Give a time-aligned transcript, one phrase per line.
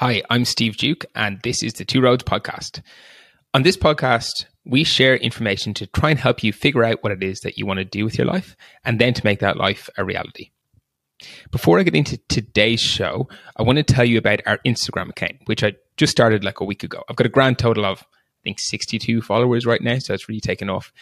[0.00, 2.82] Hi, I'm Steve Duke, and this is the Two Roads Podcast.
[3.52, 7.20] On this podcast, we share information to try and help you figure out what it
[7.20, 9.90] is that you want to do with your life and then to make that life
[9.98, 10.52] a reality.
[11.50, 15.38] Before I get into today's show, I want to tell you about our Instagram account,
[15.46, 17.02] which I just started like a week ago.
[17.10, 20.40] I've got a grand total of, I think, 62 followers right now, so it's really
[20.40, 20.92] taken off.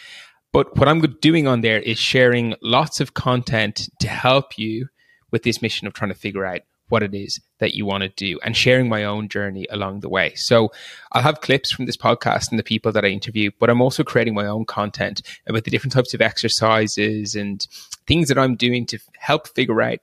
[0.51, 4.87] But what I'm doing on there is sharing lots of content to help you
[5.29, 8.09] with this mission of trying to figure out what it is that you want to
[8.09, 10.33] do and sharing my own journey along the way.
[10.35, 10.71] So
[11.11, 14.03] I'll have clips from this podcast and the people that I interview, but I'm also
[14.03, 17.65] creating my own content about the different types of exercises and
[18.05, 19.99] things that I'm doing to help figure out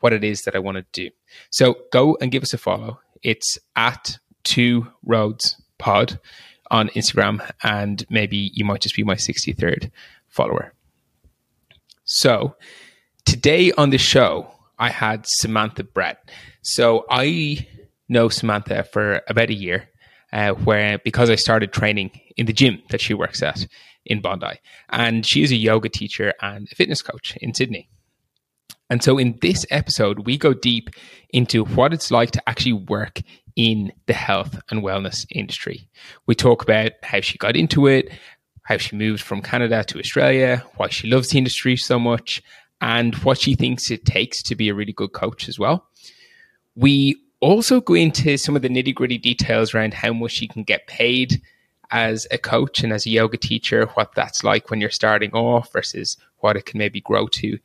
[0.00, 1.10] what it is that I want to do.
[1.50, 3.00] So go and give us a follow.
[3.22, 6.20] It's at two roads pod
[6.70, 9.90] on Instagram, and maybe you might just be my 63rd
[10.28, 10.72] follower.
[12.04, 12.56] So
[13.24, 16.30] today on the show, I had Samantha Brett.
[16.62, 17.66] So I
[18.08, 19.88] know Samantha for about a year,
[20.32, 23.66] uh, where because I started training in the gym that she works at
[24.04, 27.88] in Bondi, and she is a yoga teacher and a fitness coach in Sydney.
[28.88, 30.90] And so in this episode, we go deep
[31.30, 33.20] into what it's like to actually work
[33.56, 35.88] in the health and wellness industry.
[36.26, 38.10] We talk about how she got into it,
[38.62, 42.42] how she moved from Canada to Australia, why she loves the industry so much,
[42.80, 45.86] and what she thinks it takes to be a really good coach as well.
[46.74, 50.62] We also go into some of the nitty gritty details around how much she can
[50.62, 51.40] get paid
[51.90, 55.72] as a coach and as a yoga teacher, what that's like when you're starting off
[55.72, 57.58] versus what it can maybe grow to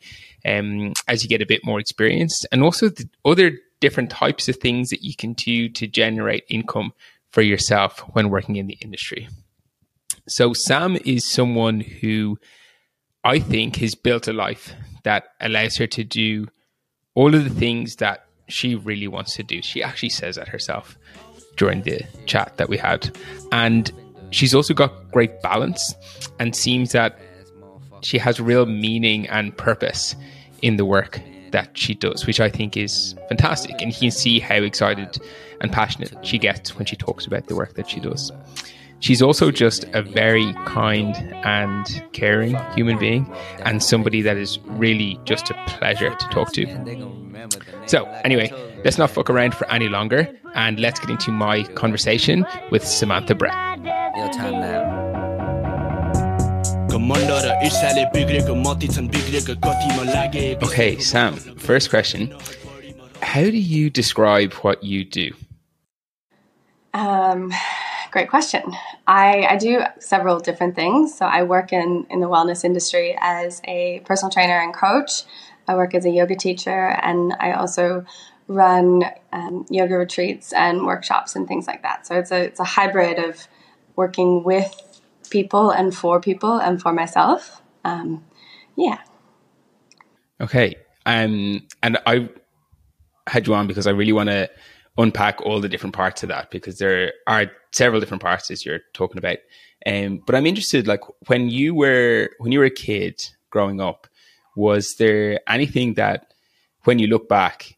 [0.46, 4.58] um, as you get a bit more experience, and also the other different types of
[4.58, 6.94] things that you can do to generate income
[7.32, 9.28] for yourself when working in the industry.
[10.28, 12.38] So, Sam is someone who
[13.24, 16.48] I think has built a life that allows her to do
[17.16, 19.62] all of the things that she really wants to do.
[19.62, 20.98] She actually says that herself
[21.58, 23.16] during the chat that we had.
[23.52, 23.92] And
[24.32, 25.94] she's also got great balance
[26.40, 27.20] and seems that
[28.02, 30.16] she has real meaning and purpose
[30.62, 31.22] in the work
[31.52, 33.82] that she does, which I think is fantastic.
[33.82, 35.18] And you can see how excited
[35.60, 38.32] and passionate she gets when she talks about the work that she does.
[39.02, 43.32] She's also just a very kind and caring human being
[43.64, 46.66] and somebody that is really just a pleasure to talk to.
[47.88, 48.52] So, anyway,
[48.86, 53.34] let's not fuck around for any longer and let's get into my conversation with Samantha
[53.36, 53.54] Brett.
[54.16, 55.12] Your time now.
[60.62, 62.36] Okay, Sam, first question.
[63.22, 65.32] How do you describe what you do?
[66.94, 67.52] Um,
[68.12, 68.64] great question.
[69.08, 71.18] I, I do several different things.
[71.18, 75.24] So I work in, in the wellness industry as a personal trainer and coach.
[75.68, 78.06] I work as a yoga teacher, and I also
[78.48, 82.06] run um, yoga retreats and workshops and things like that.
[82.06, 83.48] So it's a it's a hybrid of
[83.96, 84.76] working with
[85.30, 87.62] people and for people and for myself.
[87.86, 88.26] Um,
[88.76, 89.00] yeah.
[90.42, 90.76] Okay.
[91.06, 92.30] Um, and I
[93.28, 94.50] had you on because I really want to
[94.98, 98.82] unpack all the different parts of that because there are several different parts as you're
[98.94, 99.38] talking about.
[99.86, 104.08] Um, but I'm interested, like when you were when you were a kid growing up,
[104.56, 106.34] was there anything that
[106.84, 107.78] when you look back,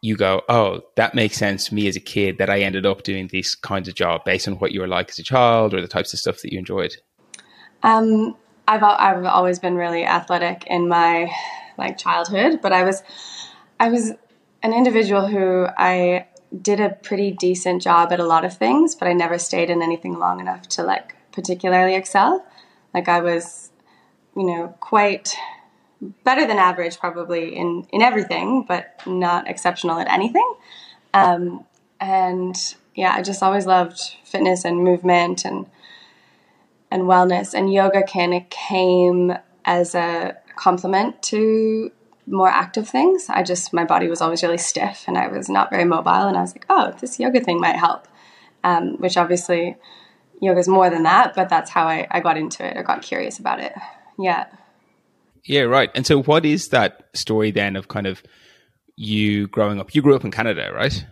[0.00, 3.04] you go, "Oh, that makes sense to me as a kid that I ended up
[3.04, 5.80] doing these kinds of job based on what you were like as a child or
[5.80, 6.96] the types of stuff that you enjoyed."
[7.82, 8.36] Um,
[8.66, 11.30] I've I've always been really athletic in my
[11.78, 13.02] like childhood, but I was
[13.78, 14.12] I was
[14.64, 16.26] an individual who I
[16.62, 19.82] did a pretty decent job at a lot of things, but I never stayed in
[19.82, 22.44] anything long enough to like particularly excel.
[22.94, 23.70] Like I was,
[24.34, 25.36] you know, quite
[26.24, 30.54] better than average probably in in everything, but not exceptional at anything.
[31.12, 31.66] Um,
[32.00, 32.56] and
[32.94, 35.66] yeah, I just always loved fitness and movement and
[36.90, 37.52] and wellness.
[37.52, 39.36] And yoga kind of came
[39.66, 41.90] as a complement to
[42.26, 43.26] more active things.
[43.28, 46.10] I just, my body was always really stiff and I was not very mobile.
[46.10, 48.08] And I was like, oh, this yoga thing might help.
[48.62, 49.76] Um, which obviously
[50.40, 53.02] yoga is more than that, but that's how I, I got into it or got
[53.02, 53.74] curious about it.
[54.18, 54.46] Yeah.
[55.44, 55.90] Yeah, right.
[55.94, 58.22] And so, what is that story then of kind of
[58.96, 59.94] you growing up?
[59.94, 61.04] You grew up in Canada, right?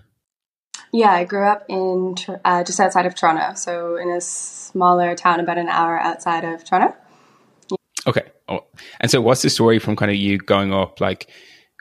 [0.93, 5.41] Yeah, I grew up in uh, just outside of Toronto, so in a smaller town
[5.41, 6.97] about an hour outside of Toronto.
[8.07, 8.23] Okay.
[8.49, 8.65] Oh,
[9.01, 11.31] and so what's the story from kind of you going up, like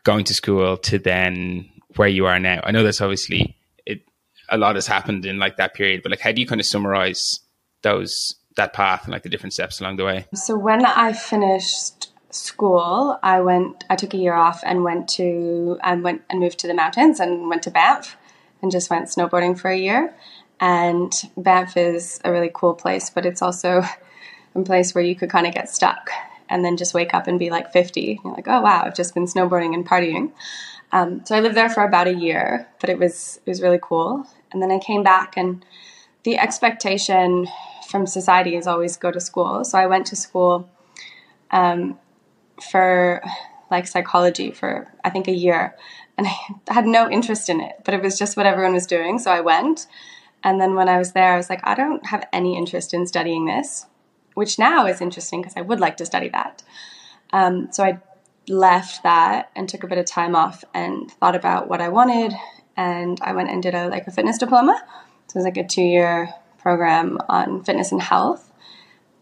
[0.04, 2.62] going to school to then where you are now?
[2.64, 4.04] I know that's obviously it.
[4.50, 6.68] A lot has happened in like that period, but like, how do you kind of
[6.68, 7.40] summarize
[7.82, 10.26] those that path and like the different steps along the way?
[10.34, 13.84] So when I finished school, I went.
[13.90, 15.80] I took a year off and went to.
[15.84, 18.18] I went and moved to the mountains and went to Banff.
[18.62, 20.14] and just went snowboarding for a year.
[20.60, 23.84] And Banff is a really cool place, but it's also
[24.56, 26.10] a place where you could kind of get stuck
[26.50, 28.20] and then just wake up and be like 50.
[28.24, 30.32] You're like, oh wow, I've just been snowboarding and partying.
[30.92, 33.80] Um, so I lived there for about a year, but it was it was really
[33.82, 34.28] cool.
[34.52, 35.66] And then I came back, and
[36.24, 37.48] the expectation
[37.88, 39.64] from society is always go to school.
[39.64, 40.70] So I went to school
[41.52, 41.98] um,
[42.72, 43.24] for
[43.70, 45.76] like psychology for I think a year,
[46.18, 49.20] and I had no interest in it, but it was just what everyone was doing,
[49.20, 49.88] so I went.
[50.44, 53.06] And then when I was there, I was like, I don't have any interest in
[53.06, 53.86] studying this,
[54.34, 56.64] which now is interesting because I would like to study that.
[57.34, 58.00] Um, so I
[58.48, 62.34] left that and took a bit of time off and thought about what I wanted.
[62.76, 64.82] And I went and did a like a fitness diploma.
[65.28, 68.52] So it was like a two year program on fitness and health.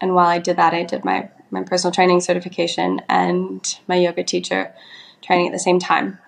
[0.01, 4.23] And while I did that, I did my, my personal training certification and my yoga
[4.23, 4.73] teacher
[5.21, 6.19] training at the same time.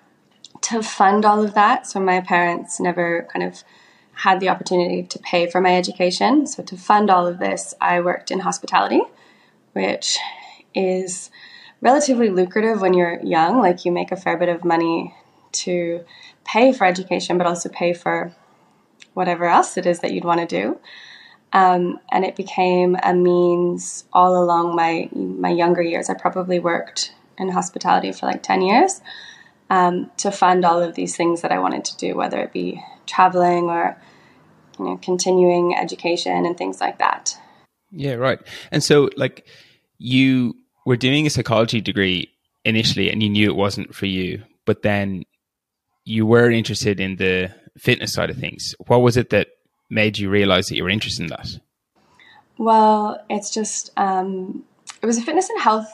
[0.62, 3.64] To fund all of that, so my parents never kind of
[4.14, 6.46] had the opportunity to pay for my education.
[6.46, 9.00] So to fund all of this, I worked in hospitality,
[9.72, 10.18] which
[10.74, 11.30] is
[11.80, 13.60] relatively lucrative when you're young.
[13.60, 15.14] Like you make a fair bit of money
[15.52, 16.04] to
[16.44, 18.32] pay for education, but also pay for
[19.14, 20.78] whatever else it is that you'd want to do.
[21.52, 26.08] Um, and it became a means all along my my younger years.
[26.08, 29.02] I probably worked in hospitality for like ten years
[29.68, 32.82] um, to fund all of these things that I wanted to do, whether it be
[33.06, 34.00] traveling or
[34.78, 37.36] you know continuing education and things like that.
[37.90, 38.40] Yeah, right.
[38.70, 39.46] And so, like
[39.98, 40.54] you
[40.84, 42.30] were doing a psychology degree
[42.64, 45.24] initially and you knew it wasn't for you, but then
[46.04, 48.74] you were interested in the fitness side of things.
[48.86, 49.48] What was it that
[49.90, 51.48] made you realize that you were interested in that?
[52.58, 54.64] Well, it's just, um,
[55.00, 55.90] it was a fitness and health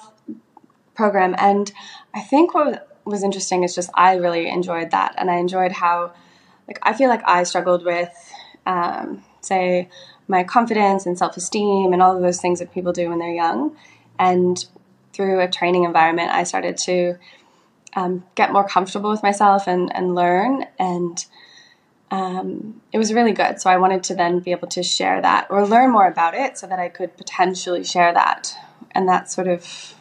[0.94, 1.34] program.
[1.38, 1.70] And
[2.14, 5.14] I think what was interesting is just I really enjoyed that.
[5.18, 6.12] And I enjoyed how,
[6.68, 8.10] like, I feel like I struggled with,
[8.66, 9.88] um, say,
[10.28, 13.34] my confidence and self esteem and all of those things that people do when they're
[13.34, 13.76] young.
[14.18, 14.64] And
[15.12, 17.16] through a training environment, I started to
[17.96, 20.66] um, get more comfortable with myself and, and learn.
[20.78, 21.24] And
[22.10, 23.60] um, it was really good.
[23.60, 26.58] So I wanted to then be able to share that or learn more about it
[26.58, 28.54] so that I could potentially share that.
[28.92, 29.94] And that's sort of,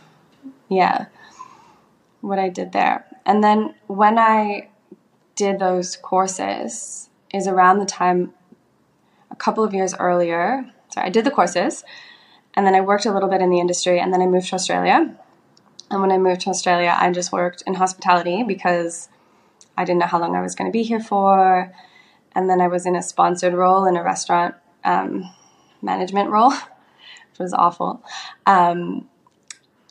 [0.69, 1.06] yeah,
[2.22, 3.06] what I did there.
[3.25, 4.69] And then when I
[5.38, 8.34] did those courses, is around the time
[9.31, 10.69] a couple of years earlier.
[10.89, 11.86] Sorry, I did the courses
[12.57, 14.56] and then I worked a little bit in the industry and then I moved to
[14.56, 15.16] Australia.
[15.89, 19.07] And when I moved to Australia, I just worked in hospitality because
[19.78, 21.72] I didn't know how long I was going to be here for.
[22.33, 25.31] And then I was in a sponsored role in a restaurant um,
[25.83, 26.50] management role,
[27.30, 28.04] which was awful.
[28.48, 29.07] Um,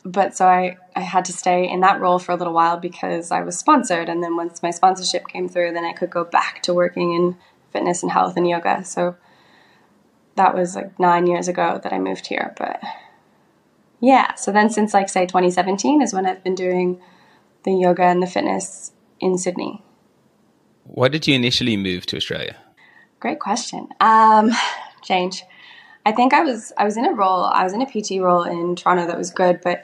[0.03, 3.29] but so I, I had to stay in that role for a little while because
[3.29, 4.09] I was sponsored.
[4.09, 7.37] And then once my sponsorship came through, then I could go back to working in
[7.71, 8.83] fitness and health and yoga.
[8.83, 9.15] So
[10.37, 12.55] that was like nine years ago that I moved here.
[12.57, 12.81] But
[13.99, 16.99] yeah, so then since like say 2017 is when I've been doing
[17.61, 19.83] the yoga and the fitness in Sydney.
[20.85, 22.55] Why did you initially move to Australia?
[23.19, 23.89] Great question.
[23.99, 24.51] Um,
[25.03, 25.43] change.
[26.07, 27.43] I think I was I was in a role.
[27.43, 29.83] I was in a PT role in Toronto that was good, but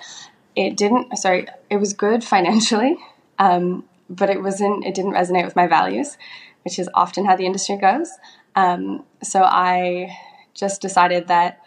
[0.56, 1.18] it didn't.
[1.18, 2.98] Sorry, it was good financially,
[3.40, 4.86] um, but it wasn't.
[4.86, 6.18] It didn't resonate with my values,
[6.64, 8.10] which is often how the industry goes.
[8.56, 10.16] Um, so I
[10.54, 11.60] just decided that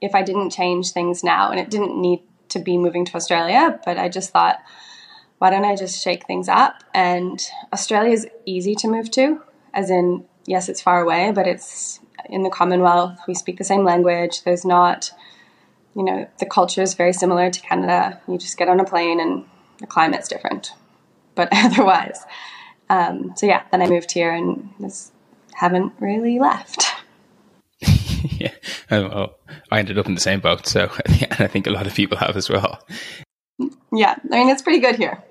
[0.00, 2.20] if I didn't change things now, and it didn't need
[2.50, 4.58] to be moving to Australia, but I just thought,
[5.38, 6.84] why don't I just shake things up?
[6.92, 7.40] And
[7.72, 12.42] Australia is easy to move to, as in, yes, it's far away, but it's in
[12.42, 13.18] the Commonwealth.
[13.26, 14.44] We speak the same language.
[14.44, 15.10] There's not,
[15.94, 18.20] you know, the culture is very similar to Canada.
[18.26, 19.44] You just get on a plane and
[19.78, 20.72] the climate's different.
[21.34, 22.20] But otherwise,
[22.90, 25.12] um, so yeah, then I moved here and just
[25.54, 26.86] haven't really left.
[27.80, 28.52] yeah,
[28.90, 29.36] well,
[29.70, 32.36] I ended up in the same boat, so I think a lot of people have
[32.36, 32.84] as well.
[33.92, 35.22] Yeah, I mean it's pretty good here.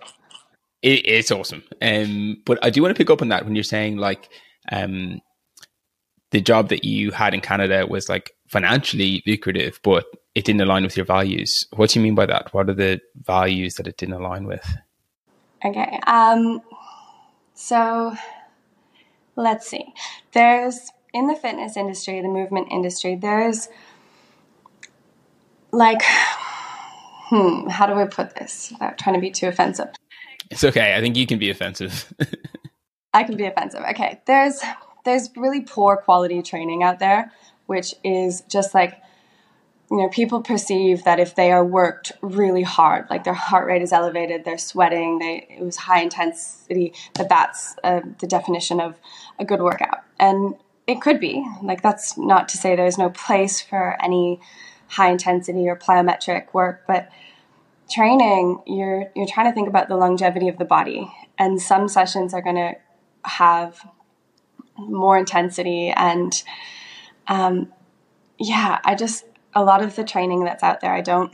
[0.82, 3.64] It, it's awesome, um, but I do want to pick up on that when you're
[3.64, 4.30] saying like
[4.72, 5.22] um,
[6.32, 10.06] the job that you had in Canada was like financially lucrative, but
[10.36, 11.68] it didn't align with your values.
[11.76, 12.54] What do you mean by that?
[12.54, 14.66] What are the values that it didn't align with?
[15.66, 16.62] Okay, um,
[17.54, 18.16] so
[19.36, 19.94] let's see.
[20.34, 23.70] There's in the fitness industry, the movement industry, there's
[25.72, 29.90] like, hmm, how do I put this without trying to be too offensive?
[30.52, 30.96] It's okay.
[30.96, 32.14] I think you can be offensive.
[33.14, 33.84] I can be offensive.
[33.92, 34.22] Okay.
[34.26, 34.62] There's
[35.06, 37.32] there's really poor quality training out there,
[37.66, 39.02] which is just like
[39.94, 43.84] you know, people perceive that if they are worked really hard, like their heart rate
[43.84, 48.96] is elevated, they're sweating, they it was high intensity, that that's uh, the definition of
[49.38, 50.00] a good workout.
[50.20, 50.56] And
[50.88, 54.40] it could be like that's not to say there's no place for any
[54.88, 57.10] high intensity or plyometric work, but
[57.88, 62.34] training you're you're trying to think about the longevity of the body, and some sessions
[62.34, 62.74] are going to
[63.26, 63.88] have
[64.78, 66.44] more intensity and
[67.28, 67.72] um,
[68.38, 71.34] yeah, I just a lot of the training that's out there, I don't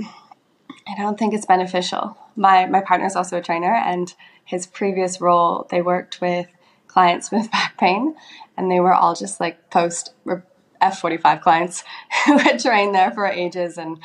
[0.88, 2.17] I don't think it's beneficial.
[2.36, 6.48] My my partner's also a trainer and his previous role they worked with
[6.88, 8.15] clients with back pain
[8.58, 10.13] and they were all just like post
[10.81, 11.84] F45 clients
[12.25, 14.00] who had trained there for ages and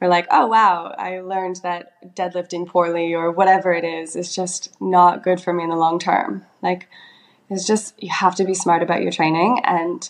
[0.00, 4.74] were like, "Oh wow, I learned that deadlifting poorly or whatever it is is just
[4.80, 6.88] not good for me in the long term." Like
[7.50, 10.08] it's just you have to be smart about your training and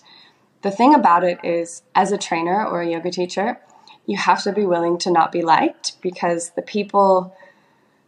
[0.65, 3.61] the thing about it is, as a trainer or a yoga teacher,
[4.07, 7.37] you have to be willing to not be liked because the people,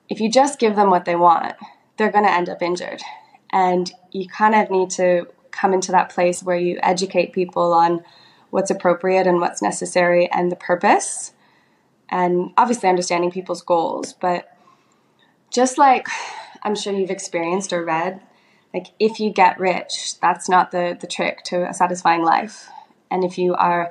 [0.08, 1.54] if you just give them what they want,
[1.98, 3.02] they're going to end up injured.
[3.50, 8.02] And you kind of need to come into that place where you educate people on
[8.48, 11.34] what's appropriate and what's necessary and the purpose.
[12.08, 14.14] And obviously, understanding people's goals.
[14.14, 14.48] But
[15.50, 16.08] just like
[16.62, 18.22] I'm sure you've experienced or read,
[18.76, 22.68] like if you get rich, that's not the the trick to a satisfying life.
[23.10, 23.90] And if you are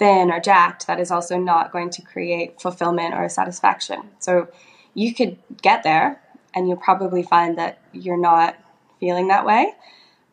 [0.00, 4.10] thin or jacked, that is also not going to create fulfillment or satisfaction.
[4.18, 4.48] So
[4.92, 6.20] you could get there
[6.52, 8.56] and you'll probably find that you're not
[8.98, 9.72] feeling that way.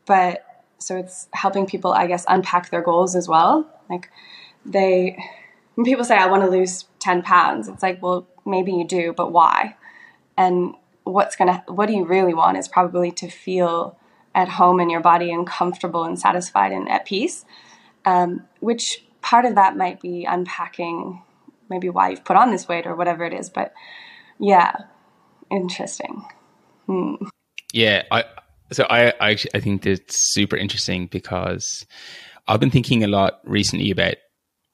[0.08, 0.46] But
[0.80, 3.70] so it's helping people, I guess, unpack their goals as well.
[3.88, 4.10] Like
[4.66, 5.16] they,
[5.76, 9.14] when people say, I want to lose 10 pounds, it's like, well, maybe you do,
[9.14, 9.76] but why?
[10.38, 10.74] And
[11.12, 13.98] what's gonna what do you really want is probably to feel
[14.34, 17.46] at home in your body and comfortable and satisfied and at peace
[18.06, 21.22] um, which part of that might be unpacking
[21.70, 23.74] maybe why you've put on this weight or whatever it is but
[24.40, 24.76] yeah
[25.52, 26.26] interesting
[26.88, 27.16] hmm.
[27.74, 28.24] yeah i
[28.72, 31.86] so i i, I think that's super interesting because
[32.48, 34.16] i've been thinking a lot recently about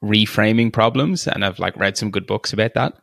[0.04, 2.94] reframing problems and I've like read some good books about that.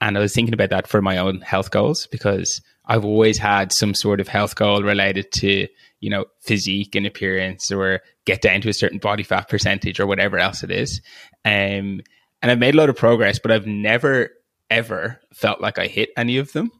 [0.00, 3.72] And I was thinking about that for my own health goals because I've always had
[3.72, 5.68] some sort of health goal related to,
[6.00, 10.06] you know, physique and appearance or get down to a certain body fat percentage or
[10.06, 11.00] whatever else it is.
[11.44, 12.00] Um,
[12.42, 14.30] and I've made a lot of progress, but I've never
[14.70, 16.70] ever felt like I hit any of them.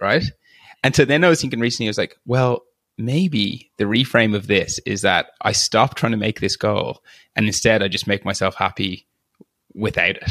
[0.00, 0.24] Right.
[0.82, 2.62] And so then I was thinking recently, I was like, well,
[2.98, 7.02] maybe the reframe of this is that I stop trying to make this goal
[7.34, 9.06] and instead I just make myself happy
[9.74, 10.30] without it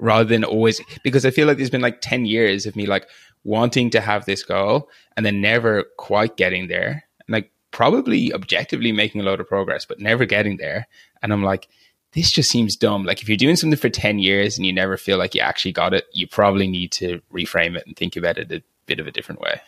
[0.00, 3.08] rather than always because I feel like there's been like 10 years of me like
[3.48, 7.04] wanting to have this goal and then never quite getting there.
[7.26, 10.86] And like probably objectively making a lot of progress but never getting there.
[11.22, 11.68] And I'm like
[12.12, 13.04] this just seems dumb.
[13.04, 15.72] Like if you're doing something for 10 years and you never feel like you actually
[15.72, 19.06] got it you probably need to reframe it and think about it a bit of
[19.06, 19.60] a different way.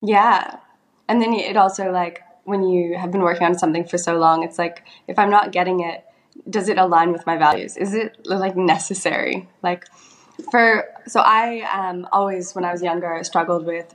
[0.00, 0.58] Yeah.
[1.08, 4.44] And then it also like when you have been working on something for so long,
[4.44, 6.04] it's like if I'm not getting it,
[6.48, 7.76] does it align with my values?
[7.76, 9.48] Is it like necessary?
[9.62, 9.86] Like
[10.50, 13.94] for so I um, always when I was younger struggled with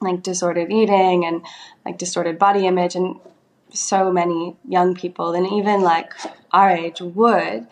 [0.00, 1.42] like disordered eating and
[1.84, 3.20] like distorted body image and
[3.72, 6.12] so many young people and even like
[6.52, 7.66] our age would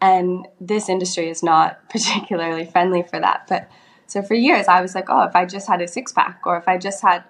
[0.00, 3.70] and this industry is not particularly friendly for that but
[4.08, 6.56] so for years i was like oh if i just had a six pack or
[6.56, 7.22] if i just had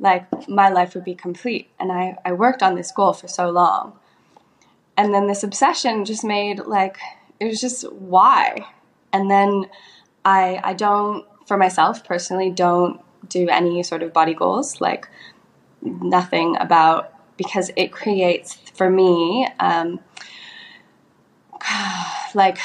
[0.00, 1.70] like my life would be complete.
[1.78, 3.92] And I, I worked on this goal for so long.
[4.96, 6.98] And then this obsession just made like,
[7.38, 8.66] it was just why?
[9.12, 9.66] And then
[10.24, 15.08] I, I don't, for myself personally, don't do any sort of body goals, like
[15.82, 20.00] nothing about, because it creates for me, um,
[22.34, 22.58] like,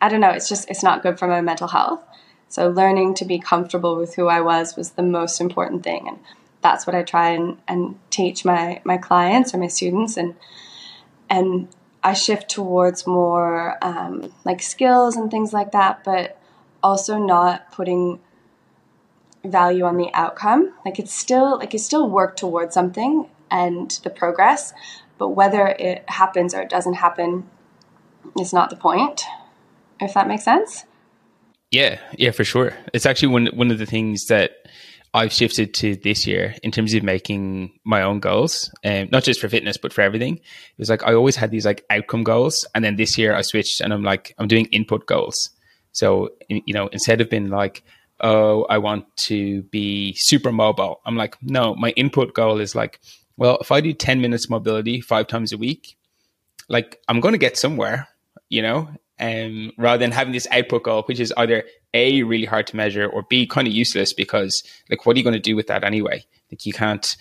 [0.00, 2.00] I don't know, it's just, it's not good for my mental health.
[2.48, 6.06] So learning to be comfortable with who I was was the most important thing.
[6.06, 6.18] And
[6.60, 10.34] that's what I try and, and teach my, my clients or my students and
[11.32, 11.68] and
[12.04, 16.38] I shift towards more um, like skills and things like that, but
[16.82, 18.20] also not putting
[19.44, 20.72] value on the outcome.
[20.84, 24.72] Like it's still like you still work towards something and the progress,
[25.18, 27.48] but whether it happens or it doesn't happen
[28.40, 29.24] is not the point.
[30.00, 30.84] If that makes sense.
[31.70, 32.76] Yeah, yeah, for sure.
[32.92, 34.61] It's actually one one of the things that
[35.14, 39.40] I've shifted to this year in terms of making my own goals, um, not just
[39.40, 40.36] for fitness, but for everything.
[40.36, 42.66] It was like I always had these like outcome goals.
[42.74, 45.50] And then this year I switched and I'm like, I'm doing input goals.
[45.92, 47.82] So, you know, instead of being like,
[48.20, 52.98] oh, I want to be super mobile, I'm like, no, my input goal is like,
[53.36, 55.96] well, if I do 10 minutes mobility five times a week,
[56.68, 58.08] like I'm going to get somewhere
[58.52, 58.86] you know,
[59.22, 61.62] um, rather than having this output goal, which is either
[61.94, 65.22] A, really hard to measure or B, kind of useless because like, what are you
[65.22, 66.24] going to do with that anyway?
[66.50, 67.16] Like you can't,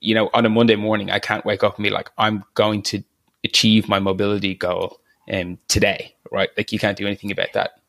[0.00, 2.82] you know, on a Monday morning, I can't wake up and be like, I'm going
[2.82, 3.04] to
[3.44, 5.00] achieve my mobility goal
[5.32, 6.50] um, today, right?
[6.56, 7.80] Like you can't do anything about that.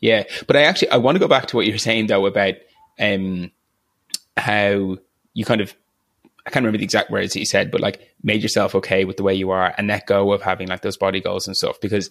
[0.00, 0.24] Yeah.
[0.46, 2.54] But I actually, I want to go back to what you were saying though about,
[3.00, 3.50] um,
[4.36, 4.98] how
[5.32, 5.74] you kind of
[6.46, 9.16] I can't remember the exact words that you said, but like made yourself okay with
[9.16, 11.80] the way you are and let go of having like those body goals and stuff.
[11.80, 12.08] Because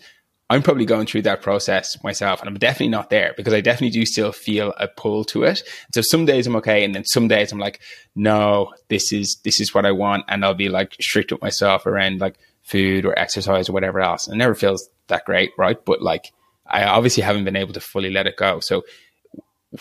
[0.50, 4.00] I'm probably going through that process myself and I'm definitely not there because I definitely
[4.00, 5.64] do still feel a pull to it.
[5.94, 6.84] So some days I'm okay.
[6.84, 7.80] And then some days I'm like,
[8.16, 10.26] no, this is, this is what I want.
[10.28, 14.28] And I'll be like strict with myself around like food or exercise or whatever else.
[14.28, 15.52] And it never feels that great.
[15.58, 15.84] Right.
[15.84, 16.32] But like,
[16.68, 18.60] I obviously haven't been able to fully let it go.
[18.60, 18.84] So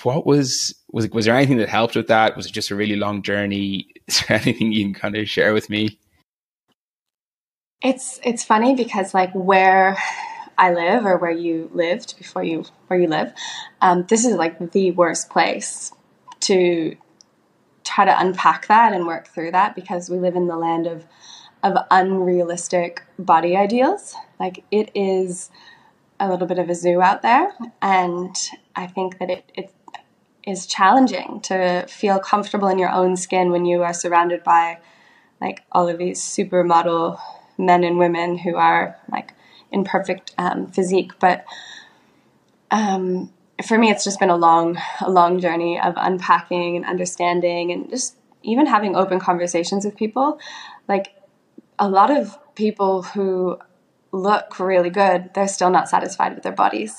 [0.03, 2.37] what was was was there anything that helped with that?
[2.37, 3.87] Was it just a really long journey?
[4.07, 5.99] Is there anything you can kind of share with me?
[7.83, 9.97] It's it's funny because like where
[10.57, 13.33] I live or where you lived before you where you live,
[13.81, 15.93] um, this is like the worst place
[16.41, 16.97] to
[17.83, 21.05] try to unpack that and work through that because we live in the land of
[21.63, 24.15] of unrealistic body ideals.
[24.39, 25.51] Like it is
[26.21, 28.37] a little bit of a zoo out there, and
[28.77, 29.73] I think that it, it
[30.47, 34.79] is challenging to feel comfortable in your own skin when you are surrounded by
[35.41, 37.19] like all of these supermodel
[37.59, 39.33] men and women who are like
[39.71, 41.13] in perfect um, physique.
[41.19, 41.45] But
[42.71, 43.33] um,
[43.67, 47.89] for me, it's just been a long, a long journey of unpacking and understanding, and
[47.91, 50.39] just even having open conversations with people.
[50.89, 51.15] Like
[51.79, 53.59] a lot of people who
[54.13, 56.97] look really good, they're still not satisfied with their bodies,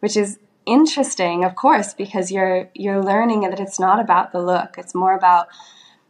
[0.00, 4.76] which is interesting, of course, because you're you're learning that it's not about the look.
[4.78, 5.46] It's more about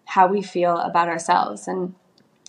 [0.07, 1.95] how we feel about ourselves and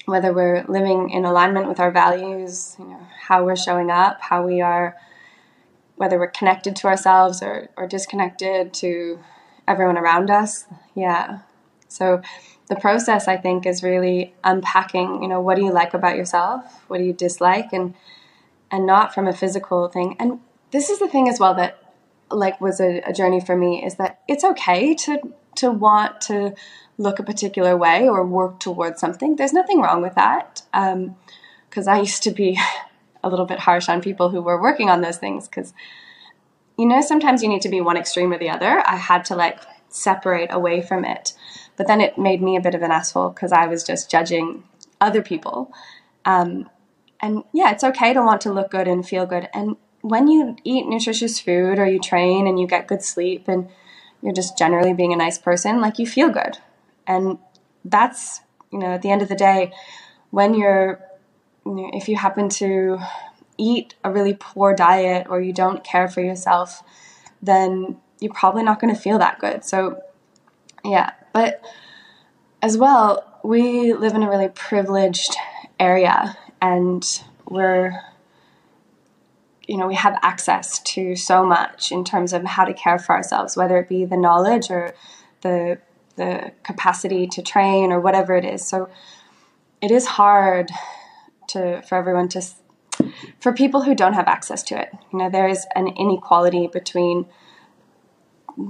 [0.08, 4.46] whether we're living in alignment with our values, you know, how we're showing up, how
[4.46, 4.96] we are
[5.98, 9.20] whether we're connected to ourselves or, or disconnected to
[9.68, 10.66] everyone around us.
[10.96, 11.40] Yeah.
[11.90, 12.22] So
[12.68, 16.84] the process I think is really unpacking, you know, what do you like about yourself?
[16.88, 17.74] What do you dislike?
[17.74, 17.94] And
[18.72, 20.16] and not from a physical thing.
[20.20, 20.40] And
[20.72, 21.82] this is the thing as well that
[22.30, 26.54] like was a, a journey for me is that it's okay to to want to
[26.98, 29.36] look a particular way or work towards something.
[29.36, 30.64] There's nothing wrong with that.
[30.72, 32.60] Because um, I used to be
[33.24, 35.74] a little bit harsh on people who were working on those things because,
[36.78, 38.84] you know, sometimes you need to be one extreme or the other.
[38.86, 41.34] I had to like separate away from it.
[41.76, 44.64] But then it made me a bit of an asshole because I was just judging
[45.00, 45.72] other people.
[46.26, 46.70] Um,
[47.22, 49.50] and yeah, it's okay to want to look good and feel good.
[49.54, 53.70] And when you eat nutritious food or you train and you get good sleep and
[54.22, 56.58] you're just generally being a nice person, like you feel good.
[57.08, 57.38] And
[57.86, 58.42] that's,
[58.72, 59.72] you know, at the end of the day,
[60.30, 61.02] when you're,
[61.66, 63.00] you know, if you happen to
[63.58, 66.84] eat a really poor diet or you don't care for yourself,
[67.42, 69.64] then you're probably not going to feel that good.
[69.64, 70.02] So,
[70.84, 71.12] yeah.
[71.34, 71.64] But
[72.62, 75.36] as well, we live in a really privileged
[75.80, 78.02] area and we're
[79.68, 83.14] you know we have access to so much in terms of how to care for
[83.14, 84.94] ourselves whether it be the knowledge or
[85.42, 85.78] the
[86.18, 88.66] the capacity to train or whatever it is.
[88.66, 88.90] So
[89.82, 90.70] it is hard
[91.50, 92.42] to for everyone to
[93.40, 94.90] for people who don't have access to it.
[95.14, 97.26] You know there is an inequality between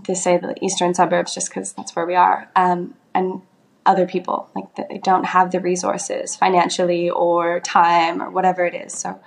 [0.05, 3.41] they say the eastern suburbs just because that's where we are um, and
[3.85, 8.93] other people like they don't have the resources financially or time or whatever it is.
[8.93, 9.19] So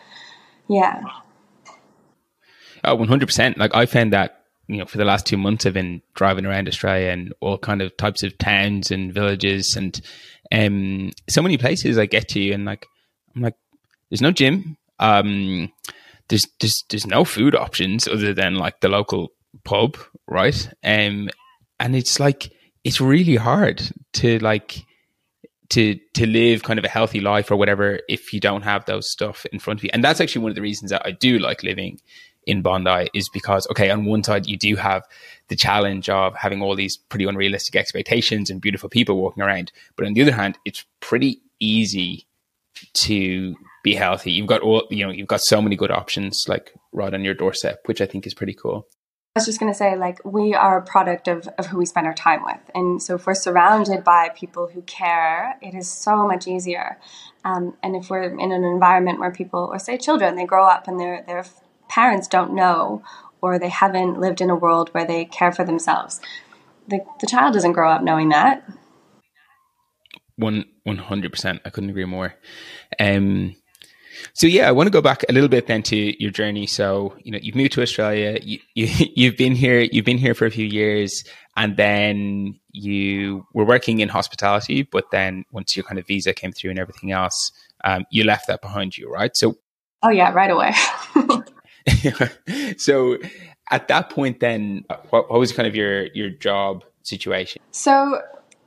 [0.68, 1.02] yeah.
[2.84, 3.56] Oh, 100%.
[3.56, 4.39] Like I found that,
[4.70, 7.82] you know, for the last two months, I've been driving around Australia and all kind
[7.82, 10.00] of types of towns and villages and
[10.52, 12.86] um, so many places I get to and like,
[13.34, 13.56] I'm like,
[14.10, 14.76] there's no gym.
[15.00, 15.72] Um,
[16.28, 19.32] there's, there's, there's no food options other than like the local
[19.64, 19.96] pub.
[20.28, 20.68] Right.
[20.84, 21.30] Um,
[21.80, 22.52] and it's like,
[22.84, 23.82] it's really hard
[24.14, 24.84] to like,
[25.70, 29.08] to to live kind of a healthy life or whatever if you don't have those
[29.08, 31.38] stuff in front of you and that's actually one of the reasons that i do
[31.38, 31.96] like living
[32.46, 35.02] in Bondi is because, okay, on one side, you do have
[35.48, 39.72] the challenge of having all these pretty unrealistic expectations and beautiful people walking around.
[39.96, 42.26] But on the other hand, it's pretty easy
[42.94, 44.32] to be healthy.
[44.32, 47.34] You've got all, you know, you've got so many good options like right on your
[47.34, 48.86] doorstep, which I think is pretty cool.
[49.36, 51.86] I was just going to say, like, we are a product of, of who we
[51.86, 52.58] spend our time with.
[52.74, 56.98] And so if we're surrounded by people who care, it is so much easier.
[57.44, 60.88] Um, and if we're in an environment where people, or say children, they grow up
[60.88, 61.46] and they're, they're
[61.90, 63.02] parents don't know
[63.42, 66.20] or they haven't lived in a world where they care for themselves.
[66.88, 68.68] The, the child doesn't grow up knowing that.
[70.36, 71.60] One one hundred percent.
[71.64, 72.34] I couldn't agree more.
[72.98, 73.56] Um,
[74.34, 76.66] So yeah, I want to go back a little bit then to your journey.
[76.66, 78.38] So you know, you've moved to Australia.
[78.42, 79.80] You, you you've been here.
[79.80, 81.24] You've been here for a few years,
[81.56, 84.82] and then you were working in hospitality.
[84.82, 87.52] But then once your kind of visa came through and everything else,
[87.84, 89.36] um, you left that behind you, right?
[89.36, 89.56] So.
[90.02, 90.72] Oh yeah, right away.
[92.76, 93.18] so
[93.70, 97.62] at that point, then what, what was kind of your your job situation?
[97.70, 98.20] So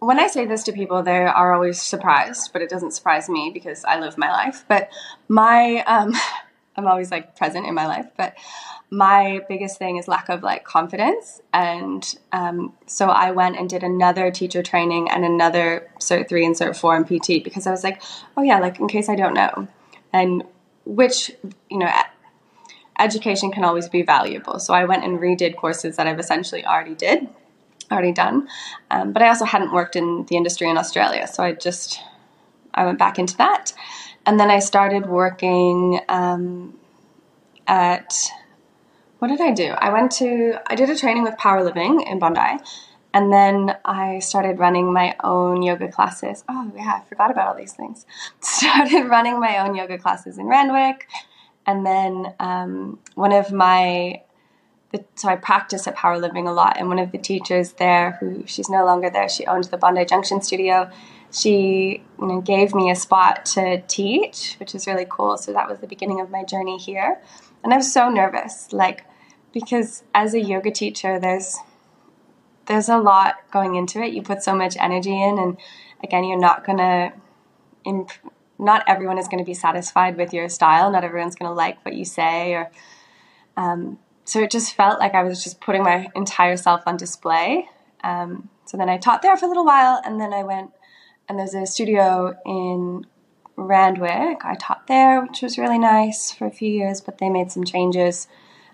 [0.03, 3.51] when I say this to people, they are always surprised, but it doesn't surprise me
[3.53, 4.65] because I live my life.
[4.67, 4.89] But
[5.27, 6.13] my, um,
[6.75, 8.35] I'm always like present in my life, but
[8.89, 11.41] my biggest thing is lack of like confidence.
[11.53, 16.55] And um, so I went and did another teacher training and another Cert 3 and
[16.55, 18.01] Cert 4 in PT because I was like,
[18.35, 19.67] oh yeah, like in case I don't know.
[20.11, 20.43] And
[20.85, 21.31] which,
[21.69, 21.89] you know,
[22.99, 24.59] education can always be valuable.
[24.59, 27.27] So I went and redid courses that I've essentially already did
[27.91, 28.47] already done.
[28.91, 32.01] Um, but I also hadn't worked in the industry in Australia, so I just
[32.73, 33.73] I went back into that,
[34.25, 36.77] and then I started working um,
[37.67, 38.13] at
[39.19, 39.67] what did I do?
[39.67, 42.57] I went to I did a training with Power Living in Bondi.
[43.15, 46.43] And then I started running my own yoga classes.
[46.49, 48.07] Oh, yeah, I forgot about all these things.
[48.39, 51.07] Started running my own yoga classes in Randwick.
[51.65, 54.23] And then um, one of my
[55.15, 56.77] so I practice at Power Living a lot.
[56.77, 60.05] And one of the teachers there, who she's no longer there, she owned the Bondi
[60.05, 60.89] Junction studio.
[61.31, 65.37] She you know, gave me a spot to teach, which is really cool.
[65.37, 67.19] So that was the beginning of my journey here.
[67.63, 69.05] And I was so nervous, like
[69.51, 71.57] because as a yoga teacher, there's
[72.65, 74.13] there's a lot going into it.
[74.13, 75.57] You put so much energy in, and
[76.03, 77.13] again, you're not gonna.
[77.85, 78.11] Imp-
[78.59, 80.91] not everyone is going to be satisfied with your style.
[80.91, 82.71] Not everyone's going to like what you say, or
[83.57, 87.67] um, so it just felt like I was just putting my entire self on display.
[88.03, 90.71] Um, so then I taught there for a little while, and then I went
[91.27, 93.05] and there's a studio in
[93.55, 94.43] Randwick.
[94.43, 97.63] I taught there, which was really nice for a few years, but they made some
[97.63, 98.27] changes.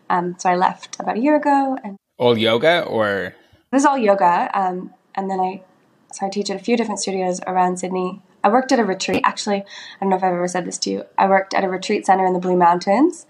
[0.09, 1.77] Um, so I left about a year ago.
[1.83, 3.35] And all yoga, or
[3.71, 4.49] this is all yoga.
[4.53, 5.63] Um, and then I
[6.11, 8.21] so I teach at a few different studios around Sydney.
[8.43, 9.21] I worked at a retreat.
[9.23, 9.65] Actually, I
[10.02, 11.06] don't know if I've ever said this to you.
[11.17, 13.25] I worked at a retreat center in the Blue Mountains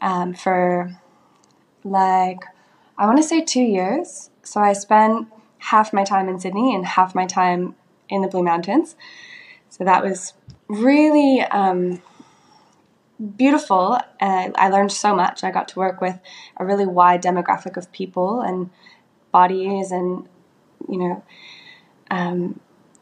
[0.00, 0.96] um, for
[1.84, 2.40] like
[2.98, 4.30] I want to say two years.
[4.42, 7.74] So I spent half my time in Sydney and half my time
[8.08, 8.96] in the Blue Mountains.
[9.70, 10.34] So that was
[10.68, 12.02] really um,
[13.36, 13.98] beautiful.
[14.20, 15.44] Uh, I learned so much.
[15.44, 16.18] I got to work with
[16.56, 18.70] a really wide demographic of people and
[19.30, 20.28] bodies, and
[20.88, 21.24] you know,
[22.10, 22.60] um,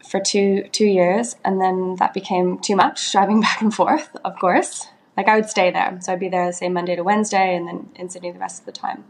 [0.09, 4.17] for two two years, and then that became too much driving back and forth.
[4.25, 5.99] Of course, like I would stay there.
[6.01, 8.67] So I'd be there, say, Monday to Wednesday, and then in Sydney the rest of
[8.67, 9.05] the time.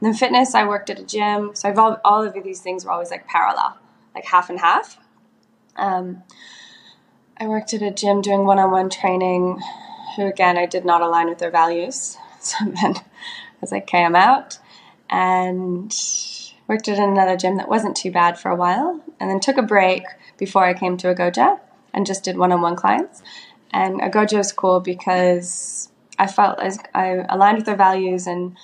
[0.00, 1.52] And then fitness, I worked at a gym.
[1.54, 3.78] So I've all, all of these things were always like parallel,
[4.14, 4.98] like half and half.
[5.76, 6.22] Um,
[7.38, 9.60] I worked at a gym doing one on one training,
[10.16, 12.16] who again, I did not align with their values.
[12.44, 13.02] So then I
[13.62, 14.58] was like, okay, I'm out.
[15.08, 15.90] And
[16.68, 19.62] worked at another gym that wasn't too bad for a while, and then took a
[19.62, 20.02] break
[20.36, 21.60] before I came to Agoja
[21.92, 23.22] and just did one on one clients.
[23.70, 28.56] And Agoja is cool because I felt as I aligned with their values and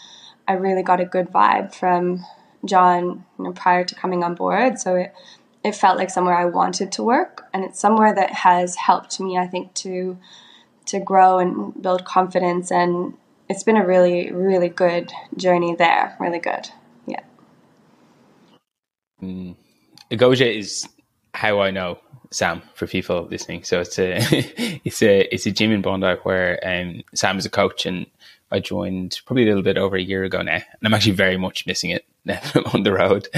[0.47, 2.25] I really got a good vibe from
[2.65, 4.79] John you know, prior to coming on board.
[4.79, 5.15] So it
[5.63, 9.37] it felt like somewhere I wanted to work, and it's somewhere that has helped me,
[9.37, 10.19] I think, to
[10.87, 12.73] to grow and build confidence.
[12.73, 13.15] And
[13.49, 16.17] it's been a really, really good journey there.
[16.19, 16.71] Really good,
[17.07, 17.21] yeah.
[19.23, 19.57] Mm.
[20.11, 20.89] Agoja is
[21.35, 21.99] how I know
[22.31, 23.64] Sam for people listening.
[23.64, 24.16] So it's a
[24.85, 28.07] it's a it's a gym in Bondi where um, Sam is a coach, and
[28.51, 31.37] I joined probably a little bit over a year ago now, and I'm actually very
[31.37, 32.40] much missing it now
[32.73, 33.29] on the road.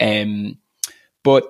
[0.00, 0.58] Um,
[1.22, 1.44] but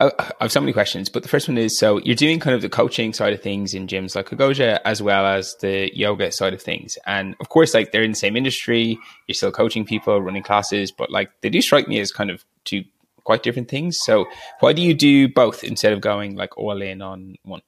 [0.00, 1.08] I, I have so many questions.
[1.08, 3.72] But the first one is: so you're doing kind of the coaching side of things
[3.72, 7.74] in gyms like Agoja, as well as the yoga side of things, and of course,
[7.74, 8.98] like they're in the same industry.
[9.26, 12.44] You're still coaching people, running classes, but like they do strike me as kind of
[12.64, 12.84] two
[13.26, 13.98] quite different things.
[14.04, 14.26] So
[14.60, 17.60] why do you do both instead of going like all in on one?